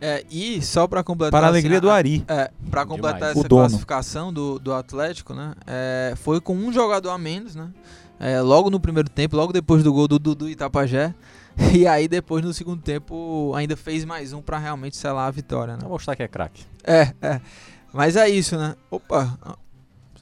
[0.00, 1.30] É, e só pra completar.
[1.30, 2.24] Para a assim, alegria do Ari.
[2.26, 3.36] É, pra completar Demais.
[3.36, 5.54] essa classificação do, do Atlético, né?
[5.66, 7.68] é, foi com um jogador a menos, né?
[8.18, 11.14] É, logo no primeiro tempo, logo depois do gol do Dudu Itapajé.
[11.72, 15.74] E aí depois no segundo tempo ainda fez mais um pra realmente selar a vitória,
[15.74, 15.80] né?
[15.82, 16.64] Vou mostrar que é craque.
[16.84, 17.40] É, é.
[17.92, 18.74] Mas é isso, né?
[18.90, 19.38] Opa,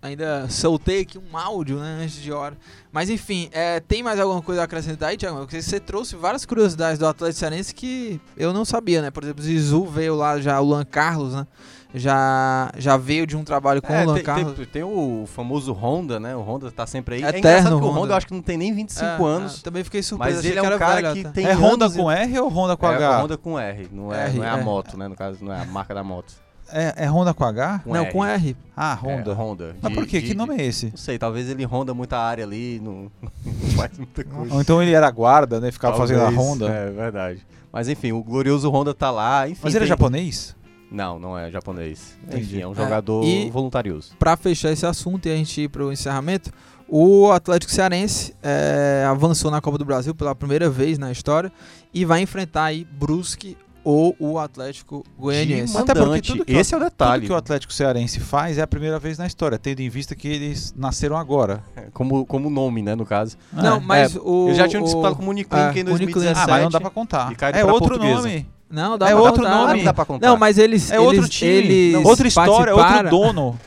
[0.03, 2.57] ainda soltei aqui um áudio, né, antes de hora.
[2.93, 5.39] Mas enfim, é, tem mais alguma coisa a acrescentar aí, Thiago?
[5.39, 9.11] Porque você trouxe várias curiosidades do Atlético Cearense que eu não sabia, né?
[9.11, 11.47] Por exemplo, Zizu veio lá já, o Lan Carlos, né?
[11.93, 14.55] Já, já veio de um trabalho com É, o Lan tem, Carlos.
[14.57, 16.37] tem- tem o famoso Honda, né?
[16.37, 17.23] O Honda tá sempre aí.
[17.25, 18.01] é Eterno engraçado que o Honda.
[18.01, 19.59] Honda eu acho que não tem nem 25 É, anos.
[19.59, 20.37] é, também fiquei surpreso.
[20.37, 22.39] Mas achei ele é um cara velho que tem É Honda anos e- com R
[22.39, 23.23] ou Honda com é, H?
[23.23, 24.63] Honda com R, não é, R, não é a é.
[24.63, 25.09] moto, né?
[25.09, 26.33] No caso, não é a marca da moto.
[26.73, 27.83] É, é Honda com H?
[27.87, 28.57] Não, com R.
[28.77, 29.35] Ah, É, Honda.
[29.35, 29.77] Honda.
[29.83, 30.21] Mas De- por quê?
[30.21, 30.87] de- Que nome é esse?
[30.87, 33.31] Não sei, talvez ele ronda muita área ali, não, não
[33.77, 34.55] faz muita coisa.
[34.55, 35.71] Ou então ele era guarda, né?
[35.71, 36.69] Ficava fazendo a Talvez, Honda.
[36.69, 37.47] É verdade.
[37.73, 39.61] Mas enfim, o glorioso Honda tá lá, enfim.
[39.65, 40.57] Mas ele é tem- japonês?
[40.91, 42.19] Não, não é japonês.
[42.27, 42.55] Entendi.
[42.57, 44.13] Enfim, é um jogador e- voluntarioso.
[44.19, 46.51] Pra fechar esse assunto e a gente ir pro encerramento,
[46.89, 51.53] o Atlético Cearense é, avançou na Copa do Brasil pela primeira vez na história
[51.95, 55.77] e vai enfrentar aí Brusque ou o Atlético Goianiense.
[55.77, 57.23] Até porque tudo que Esse é o detalhe.
[57.23, 60.15] Tudo que o Atlético Cearense faz é a primeira vez na história, tendo em vista
[60.15, 61.63] que eles nasceram agora.
[61.93, 63.37] Como, como nome, né, no caso.
[63.53, 63.81] Não, É.
[63.81, 64.47] mas o.
[64.49, 66.41] Eles já tinham o- disputado com o Uniclinic é, em 2017.
[66.41, 67.33] Ah, mas não dá pra contar.
[67.55, 68.17] É outro portuguesa.
[68.23, 68.47] nome.
[68.71, 69.55] Não, dá É pra outro contar.
[69.57, 69.77] nome.
[69.79, 70.27] Não dá pra contar.
[70.29, 70.91] Não, mas eles.
[70.93, 71.51] É outro eles- time.
[71.51, 73.59] Eles Não, outra história, outro dono.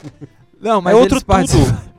[0.62, 1.93] Não, mas É outro eles participaram.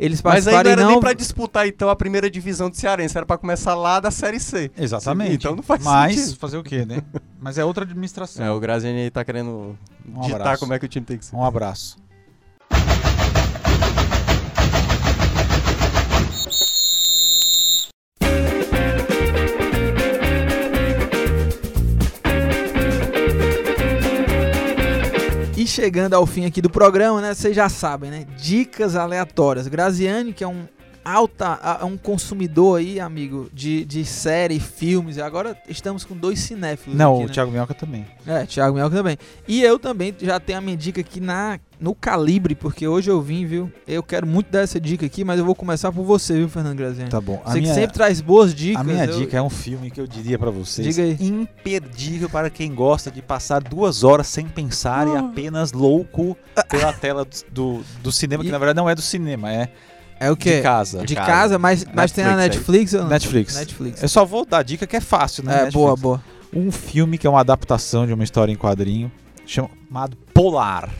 [0.00, 3.16] Eles Mas aí não participaram era nem pra disputar, então, a primeira divisão do Cearense.
[3.16, 4.70] Era pra começar lá da Série C.
[4.78, 5.34] Exatamente.
[5.34, 6.38] Então não faz Mas sentido.
[6.38, 7.02] fazer o quê, né?
[7.38, 8.44] Mas é outra administração.
[8.44, 9.76] É, o Graziani aí tá querendo
[10.08, 10.60] Um ditar abraço.
[10.60, 11.36] como é que o time tem que ser.
[11.36, 11.98] Um abraço.
[25.80, 27.32] Chegando ao fim aqui do programa, né?
[27.32, 28.26] Vocês já sabem, né?
[28.36, 29.66] Dicas aleatórias.
[29.66, 30.68] Graziani, que é um
[31.04, 35.16] alta, um consumidor aí, amigo, de, de série, filmes.
[35.16, 37.32] E agora estamos com dois cinéfilos Não, aqui, o né?
[37.32, 38.06] Thiago Minhoca também.
[38.26, 39.16] É, Thiago Minhoca também.
[39.48, 43.20] E eu também já tenho a minha dica aqui na, no calibre, porque hoje eu
[43.20, 43.70] vim, viu?
[43.86, 46.76] Eu quero muito dar essa dica aqui, mas eu vou começar por você, viu, Fernando
[46.78, 47.10] Graziani?
[47.10, 47.40] Tá bom.
[47.44, 48.80] A você minha, que sempre traz boas dicas.
[48.80, 50.86] a minha eu- dica é um filme que eu diria pra vocês.
[50.94, 51.16] Diga aí.
[51.20, 56.36] Imperdível para quem gosta de passar duas horas sem pensar e apenas louco
[56.68, 57.30] pela tela do,
[57.78, 59.68] do, do cinema, que E- na verdade não é do cinema, é
[60.20, 60.56] É o quê?
[60.56, 61.06] de casa.
[61.06, 61.26] De casa.
[61.26, 63.08] casa, mas, mas tem na Netflix Netflix ou não?
[63.08, 63.56] Netflix.
[63.56, 64.02] Netflix.
[64.02, 65.52] Eu só vou dar dica que é fácil, né?
[65.52, 65.74] É, Netflix.
[65.74, 66.24] boa, boa.
[66.54, 69.10] Um filme que é uma adaptação de uma história em quadrinho
[69.46, 70.90] chamado Polar.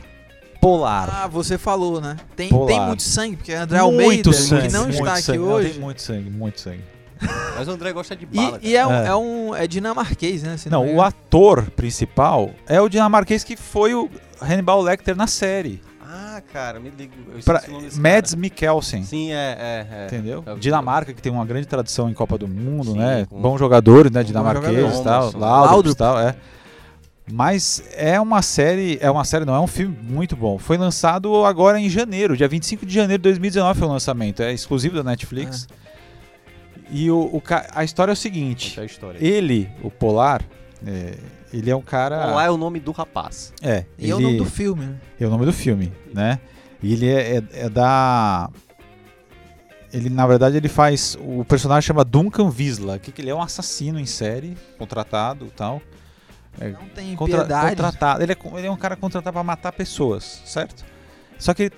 [0.61, 1.09] Polar.
[1.13, 2.17] Ah, você falou, né?
[2.35, 2.67] Tem, Polar.
[2.67, 5.39] tem muito sangue, porque André Almeida, muito sangue, que não muito está aqui sangue.
[5.39, 5.71] Não, hoje.
[5.71, 6.85] tem muito sangue, muito sangue.
[7.57, 8.59] Mas o André gosta de bala.
[8.63, 9.07] E, e é, um, É.
[9.07, 10.57] é um é dinamarquês, né?
[10.71, 14.11] Não, me o ator principal é o dinamarquês que foi o
[14.41, 15.81] Hannibal Lecter na série.
[16.13, 17.13] Ah, cara, me ligo.
[17.33, 18.41] Eu Pra, o nome desse Mads cara.
[18.41, 19.05] Mikkelsen.
[19.05, 20.07] Sim, é, é, é.
[20.07, 20.43] Entendeu?
[20.45, 23.27] É Dinamarca, que tem uma grande tradição em Copa do Mundo, Sim, né?
[23.31, 24.25] com- Bons jogadores, né?
[24.25, 25.31] Dinamarqueses e tal.
[25.39, 25.95] Laudrup.
[25.95, 26.35] E tal, é.
[27.33, 30.59] Mas é uma série, é uma série, não, é um filme muito bom.
[30.59, 34.43] Foi lançado agora em janeiro, dia 25 de janeiro de 2019 foi o lançamento.
[34.43, 35.69] É exclusivo da Netflix.
[36.91, 37.43] E o, o
[37.73, 39.17] a história é o seguinte: a história.
[39.25, 40.43] ele, o Polar,
[40.87, 41.15] é,
[41.53, 42.27] ele é um cara.
[42.27, 43.53] Lá é o nome do rapaz.
[43.63, 44.97] É, E ele é o nome do filme, né?
[45.21, 46.41] é o nome do filme, né?
[46.83, 48.49] E ele é, é- é da.
[49.93, 51.17] Ele, na verdade, ele faz.
[51.21, 55.51] O personagem chama Duncan Visla, que, que ele é um assassino em série, contratado e
[55.51, 55.83] tal.
[56.61, 57.71] É, Não tem contra- piedade.
[57.71, 58.23] contratado.
[58.23, 60.85] Ele é, ele é um cara contratado para matar pessoas, certo?
[61.39, 61.73] Só que ele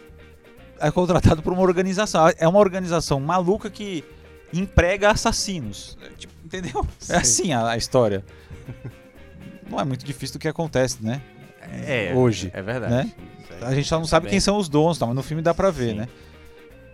[0.78, 2.30] é contratado por uma organização.
[2.36, 4.04] É uma organização maluca que
[4.52, 5.96] emprega assassinos.
[6.02, 6.86] É, tipo, entendeu?
[7.08, 8.22] É assim a, a história.
[9.70, 11.20] Não é muito difícil do que acontece, né?
[11.86, 12.12] É.
[12.14, 12.50] Hoje.
[12.52, 12.92] É verdade.
[12.92, 13.12] né?
[13.62, 15.06] A gente só não sabe quem são os donos, tá?
[15.06, 15.98] mas no filme dá pra ver, Sim.
[15.98, 16.08] né?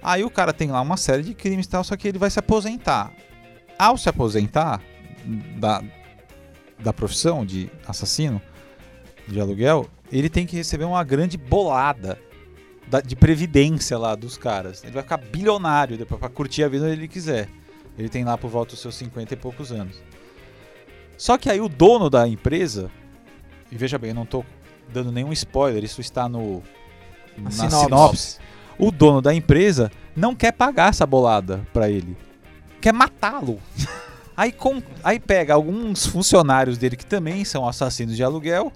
[0.02, 2.30] Aí o cara tem lá uma série de crimes e tal, só que ele vai
[2.30, 3.10] se aposentar.
[3.78, 4.80] Ao se aposentar
[5.56, 5.82] da,
[6.78, 8.40] da profissão de assassino
[9.26, 12.18] de aluguel, ele tem que receber uma grande bolada
[12.86, 14.82] da- de previdência lá dos caras.
[14.84, 17.48] Ele vai ficar bilionário depois pra curtir a vida onde ele quiser.
[17.98, 20.00] Ele tem lá por volta dos seus 50 e poucos anos.
[21.18, 22.90] Só que aí o dono da empresa,
[23.70, 24.44] e veja bem, eu não tô
[24.90, 26.62] dando nenhum spoiler, isso está no
[27.36, 27.84] na sinopse.
[27.84, 28.38] sinopse.
[28.78, 32.16] O dono da empresa não quer pagar essa bolada pra ele.
[32.80, 33.58] Quer matá-lo.
[34.36, 38.72] aí, com, aí pega alguns funcionários dele que também são assassinos de aluguel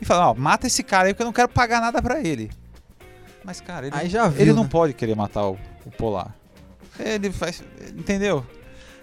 [0.00, 2.50] e fala: Ó, mata esse cara aí porque eu não quero pagar nada pra ele.
[3.44, 4.68] Mas, cara, ele, viu, ele não né?
[4.70, 6.34] pode querer matar o, o Polar.
[6.98, 7.62] Ele faz.
[7.94, 8.44] Entendeu?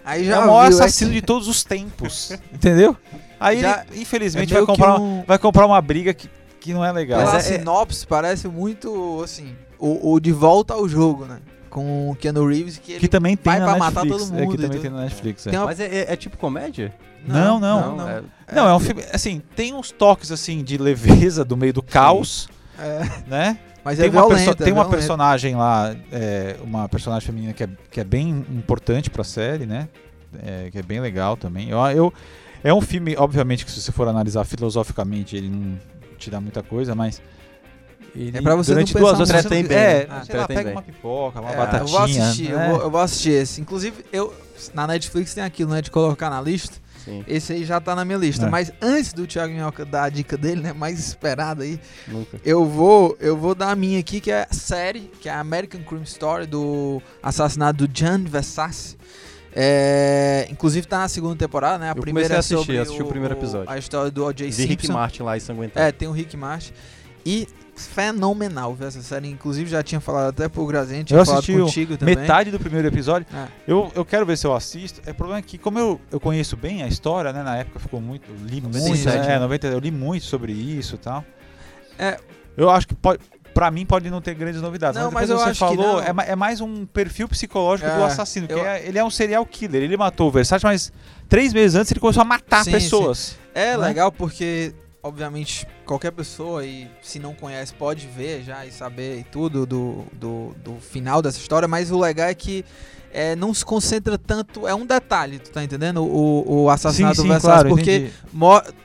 [0.08, 2.30] Aí é já o maior viu, é assassino de todos os tempos.
[2.52, 2.96] entendeu?
[3.38, 6.28] Aí Já- ele, infelizmente, é vai que comprar, um- vai comprar uma briga que,
[6.60, 7.20] que não é legal.
[7.24, 11.38] Mas é- sinopse parece muito, assim, o, o De Volta ao Jogo, né?
[11.70, 14.28] Com o Keanu Reeves, que ele Que também tem vai na pra matar Netflix.
[14.30, 14.80] todo é, mundo que e também tudo.
[14.82, 15.46] tem na Netflix.
[15.46, 15.50] é.
[15.50, 16.94] Tem uma- Mas é, é- é tipo comédia?
[17.26, 17.96] Não, não.
[17.96, 18.08] não.
[18.08, 18.22] é-
[18.54, 22.48] Não, é um filme, assim, tem uns toques, assim, de leveza do meio do caos,
[22.78, 23.58] É, né?
[23.88, 24.54] Mas Tem, é uma, violenta.
[24.54, 24.96] tem é uma violenta.
[24.96, 29.88] personagem lá, é, uma personagem feminina que é, que é bem importante pra série, né?
[30.44, 31.70] É, que é bem legal também.
[31.70, 32.12] Eu, eu-
[32.62, 35.78] é um filme, obviamente, que se você for analisar filosoficamente, ele não
[36.18, 37.22] te dá muita coisa, mas...
[38.16, 40.22] Ele, É pra você durante não duas horas você não- bem, É, né?
[40.26, 40.72] sei lá, pega bem.
[40.72, 41.82] uma pipoca, uma É, batatinha.
[41.82, 42.68] eu vou assistir, eu, né?
[42.70, 43.60] vou, eu vou assistir esse.
[43.60, 44.34] Inclusive, eu
[44.74, 46.76] na Netflix tem aquilo, né, de colocar na lista.
[47.08, 48.46] Sim, Esse aí já tá na minha lista.
[48.46, 48.50] É.
[48.50, 52.38] Mas antes do Thiago Minhoca dar a dica dele, né, mais esperada aí, nunca.
[52.44, 55.40] eu vou, eu vou dar a minha aqui, que é a série, que é a
[55.40, 58.96] American Crime Story do assassinato do John Versace.
[59.52, 61.90] É, inclusive tá na segunda temporada, né?
[61.90, 63.70] A Eu primeira é assistir, sobre assisti o primeiro episódio.
[63.70, 64.50] A história do O.J.
[64.50, 64.92] De Rick Simpson.
[64.92, 65.86] Martin lá ensanguentado.
[65.86, 66.72] É, tem o Rick Martin.
[67.24, 67.48] E
[67.86, 69.28] fenomenal, viu, essa série.
[69.28, 72.16] Inclusive já tinha falado até pro tinha Eu falado assisti contigo também.
[72.16, 73.26] Metade do primeiro episódio.
[73.34, 73.46] É.
[73.66, 75.00] Eu, eu quero ver se eu assisto.
[75.06, 77.42] É o problema é que, como eu, eu conheço bem a história, né?
[77.42, 78.30] Na época ficou muito.
[78.44, 78.78] Li muito.
[78.78, 79.38] 97, É, né?
[79.38, 81.24] 90, eu li muito sobre isso e tal.
[81.98, 82.18] É.
[82.56, 83.20] Eu acho que pode.
[83.54, 85.00] Pra mim pode não ter grandes novidades.
[85.00, 88.46] Não, mas, mas você falou, é, é mais um perfil psicológico É, do assassino.
[88.48, 89.82] Eu- é- ele é um serial killer.
[89.82, 90.92] Ele matou o Versace, mas
[91.28, 93.36] três meses antes ele começou a matar Sim, pessoas.
[93.52, 93.88] É né?
[93.88, 94.72] legal porque,
[95.02, 100.04] obviamente, qualquer pessoa, e se não conhece, pode ver já e saber e tudo do,
[100.12, 102.64] do, do final dessa história, mas o legal é que
[103.12, 104.66] é, não se concentra tanto.
[104.66, 106.02] É um detalhe, tu tá entendendo?
[106.04, 108.10] O, o assassinato sim, do sim, Versace, claro, porque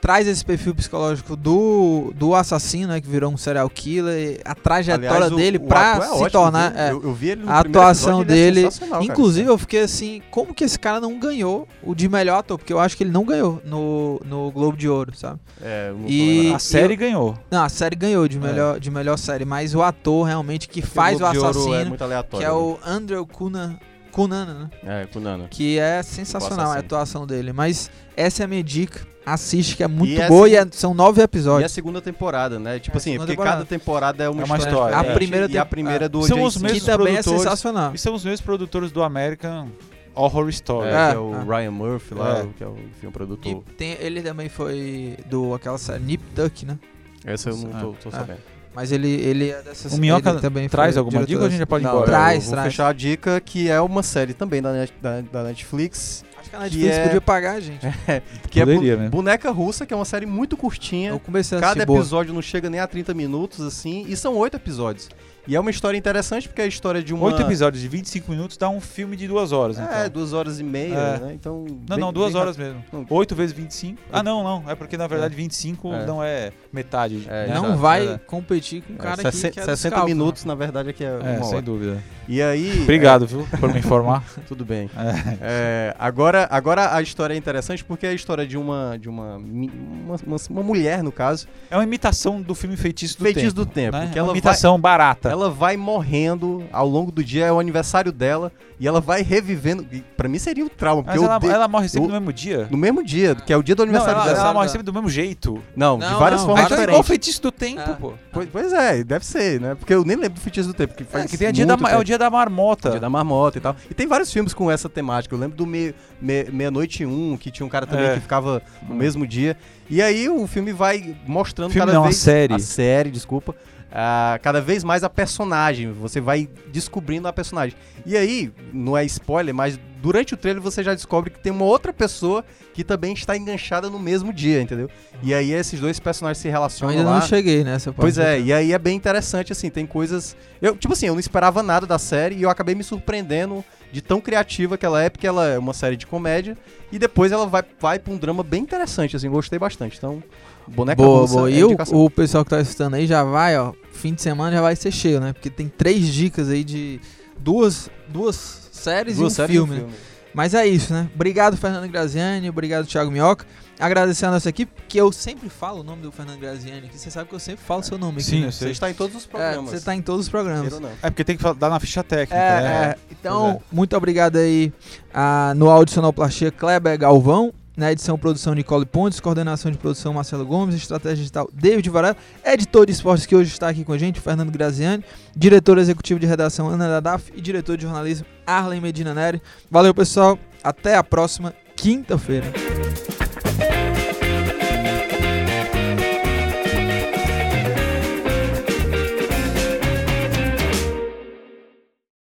[0.01, 5.09] traz esse perfil psicológico do, do assassino, né, que virou um serial killer, a trajetória
[5.09, 6.75] Aliás, o- dele o pra é se ótimo, tornar.
[6.77, 9.03] é, eu, eu vi ele no a atuação episódio, ele é dele- cara.
[9.03, 12.57] Inclusive, eu fiquei assim, como que esse cara não ganhou o de melhor ator?
[12.57, 15.39] Porque eu acho que ele não ganhou no, no Globo de Ouro, sabe?
[15.61, 16.53] É, eu E-.
[16.53, 17.37] A série ganhou.
[17.51, 18.39] Não, a série ganhou de É.
[18.39, 22.03] melhor, de melhor série, mas o ator realmente que Porque faz o assassino, é muito
[22.03, 22.45] aleatório.
[22.45, 23.77] que é o Andrew Cunan,
[24.13, 25.05] Cunana, né?
[25.11, 25.47] É, Nano.
[25.49, 26.79] Que é sensacional a assassino.
[26.85, 27.51] atuação dele.
[27.51, 29.01] Mas essa é a minha dica.
[29.25, 31.71] Assiste, que é muito E essa- boa e é- são nove E a episódios.
[31.71, 32.77] segunda temporada, né?
[32.77, 33.55] Tipo É, assim, porque temporada.
[33.57, 34.91] cada temporada é uma, É uma história.
[34.95, 36.09] história, A primeira e a primeira é.
[36.09, 36.47] do São O.J.
[36.47, 37.41] os mesmos Que também é produtores.
[37.43, 37.95] sensacional.
[37.95, 39.69] E são os mesmos produtores do American
[40.13, 40.89] Horror Story.
[40.89, 41.57] É, É, que é o é.
[41.57, 42.47] Ryan Murphy lá, É.
[42.57, 43.63] que é o filme E produtor.
[43.77, 46.77] tem- ele também foi do aquela série Nip Tuck, né?
[47.25, 48.19] Essa eu não tô, tô Ah.
[48.19, 48.39] sabendo.
[48.75, 51.49] Mas ele, ele é dessa O Minhoca ele também Traz alguma diretor dica ou a
[51.49, 52.05] gente já pode ir Não, embora?
[52.07, 52.67] Traz, vou traz.
[52.71, 56.55] fechar a dica que é uma série também da, Net- da, da Netflix, Acho que
[56.55, 57.85] a Netflix é- podia pagar, gente.
[58.49, 59.09] que é Poderia, Bu- né?
[59.09, 61.11] Boneca Russa, que é uma série muito curtinha.
[61.11, 61.99] Eu comecei a Cada assistir boa.
[61.99, 65.07] episódio não chega nem a 30 minutos, assim, e são oito episódios.
[65.47, 67.25] E é uma história interessante porque é a história de uma...
[67.25, 69.91] Oito episódios de 25 minutos dá um filme de duas horas, então.
[69.93, 71.19] É, duas horas e meia, É.
[71.19, 71.31] né?
[71.33, 71.65] Então...
[71.67, 72.83] Não, bem- não, duas horas mesmo.
[72.93, 73.05] Não.
[73.09, 73.99] 8 vezes 25.
[74.11, 74.63] Ah, não, não.
[74.69, 76.05] É porque na verdade 25 É.
[76.05, 77.25] não é metade.
[77.27, 77.53] É, né?
[77.55, 78.17] Não Exato, vai é.
[78.19, 80.89] competir com um É, cara sesse- que, que é dos 60 cálculos, minutos, na verdade,
[80.89, 81.61] é que é, É, uma sem hora.
[81.61, 82.03] dúvida.
[82.27, 82.81] E aí...
[82.83, 84.23] Obrigado, viu, por me informar.
[84.37, 84.89] é, tudo bem.
[84.95, 85.37] É.
[85.41, 89.35] É, agora, agora a história é interessante porque é a história de uma de uma,
[89.37, 93.65] uma, uma, uma mulher, no caso, É uma imitação do filme Feitiço do feitiço Tempo.
[93.65, 93.97] do tempo.
[93.97, 94.09] né?
[94.11, 95.32] Que É uma ela vai, imitação barata.
[95.33, 99.85] Ela vai morrendo ao longo do dia, é o aniversário dela, e ela vai revivendo.
[99.91, 102.13] e Pra mim seria um trauma, porque Mas eu ela, dei- ela morre sempre eu-
[102.13, 102.67] no mesmo dia.
[102.69, 104.39] no mesmo dia, que é o dia do Não, aniversário ela, dela.
[104.45, 105.61] ela morre sempre do mesmo jeito.
[105.75, 106.89] Não, de Não, várias não, formas Ah, então é diferentes.
[106.89, 107.93] igual o Feitiço do Tempo, É.
[107.95, 108.13] pô.
[108.31, 109.75] Pois, pois é, deve ser, né?
[109.75, 111.65] Porque eu nem lembro do feitiço do tempo, que faz É, que tem a dia
[111.65, 112.03] da, ma- é o tempo.
[112.05, 112.91] dia da marmota.
[112.91, 113.75] Dia da marmota e tal.
[113.89, 115.33] E tem vários filmes com essa temática.
[115.33, 118.13] Eu lembro do Me- Me- Meia-Noite e Um, que tinha um cara também É.
[118.15, 119.57] que ficava no mesmo dia.
[119.89, 122.17] E aí o filme vai mostrando Filme cada não, a vez...
[122.17, 122.53] série.
[122.53, 123.53] A série, desculpa.
[123.95, 125.91] Ah, cada vez mais a personagem.
[125.93, 127.77] Você vai descobrindo a personagem.
[128.05, 131.63] E aí, não é spoiler, mas durante o trailer você já descobre que tem uma
[131.63, 134.89] outra pessoa que também está enganchada no mesmo dia, entendeu?
[135.21, 137.19] E aí esses dois personagens se Eu relacionam ainda lá.
[137.19, 138.01] não cheguei nessa parte.
[138.01, 140.35] Pois é, e aí é bem interessante, assim, tem coisas.
[140.61, 143.63] Eu, tipo assim, eu não esperava nada da série e eu acabei me surpreendendo
[143.93, 146.57] de tão criativa que ela é, porque ela é uma série de comédia,
[146.91, 149.97] e depois ela vai, vai pra um drama bem interessante, assim, gostei bastante.
[149.97, 150.21] Então,
[150.67, 151.49] boneca Boa, russa boa.
[151.49, 153.71] é E o, o pessoal que tá assistindo aí já vai, ó.
[153.93, 155.31] Fim de semana já vai ser cheio, né?
[155.33, 156.99] Porque tem três dicas aí de
[157.39, 159.81] duas, duas séries Duas e um séries e um filme.
[159.81, 159.87] né?
[159.87, 160.03] filme.
[160.33, 161.07] Mas é isso, né?
[161.13, 162.49] Obrigado, Fernando Graziani.
[162.49, 163.45] Obrigado, Thiago Minhoca.
[163.79, 166.97] Agradecer a nossa equipe, que eu sempre falo o nome do Fernando Graziani aqui.
[166.97, 168.23] Você sabe que eu sempre falo seu nome aqui.
[168.23, 168.51] Sim, né?
[168.51, 169.69] Você está em todos os É, programas.
[169.69, 170.73] você tá em todos os programas.
[171.03, 172.85] É porque tem que dar na ficha técnica, É, né?
[172.91, 172.95] é.
[173.11, 174.73] Então, Pois muito obrigado aí
[175.13, 180.45] ah, no áudio Sonoplastia Kleber Galvão, na edição produção Nicole Pontes, coordenação de produção Marcelo
[180.45, 182.15] Gomes, estratégia digital David Varela,
[182.45, 185.03] editor de esportes que hoje está aqui com a gente, Fernando Graziani,
[185.35, 189.41] diretor executivo de redação Ana Dadaf e diretor de jornalismo Arlen Medina Neri.
[189.69, 190.37] Valeu, pessoal.
[190.63, 192.47] Até a próxima quinta-feira.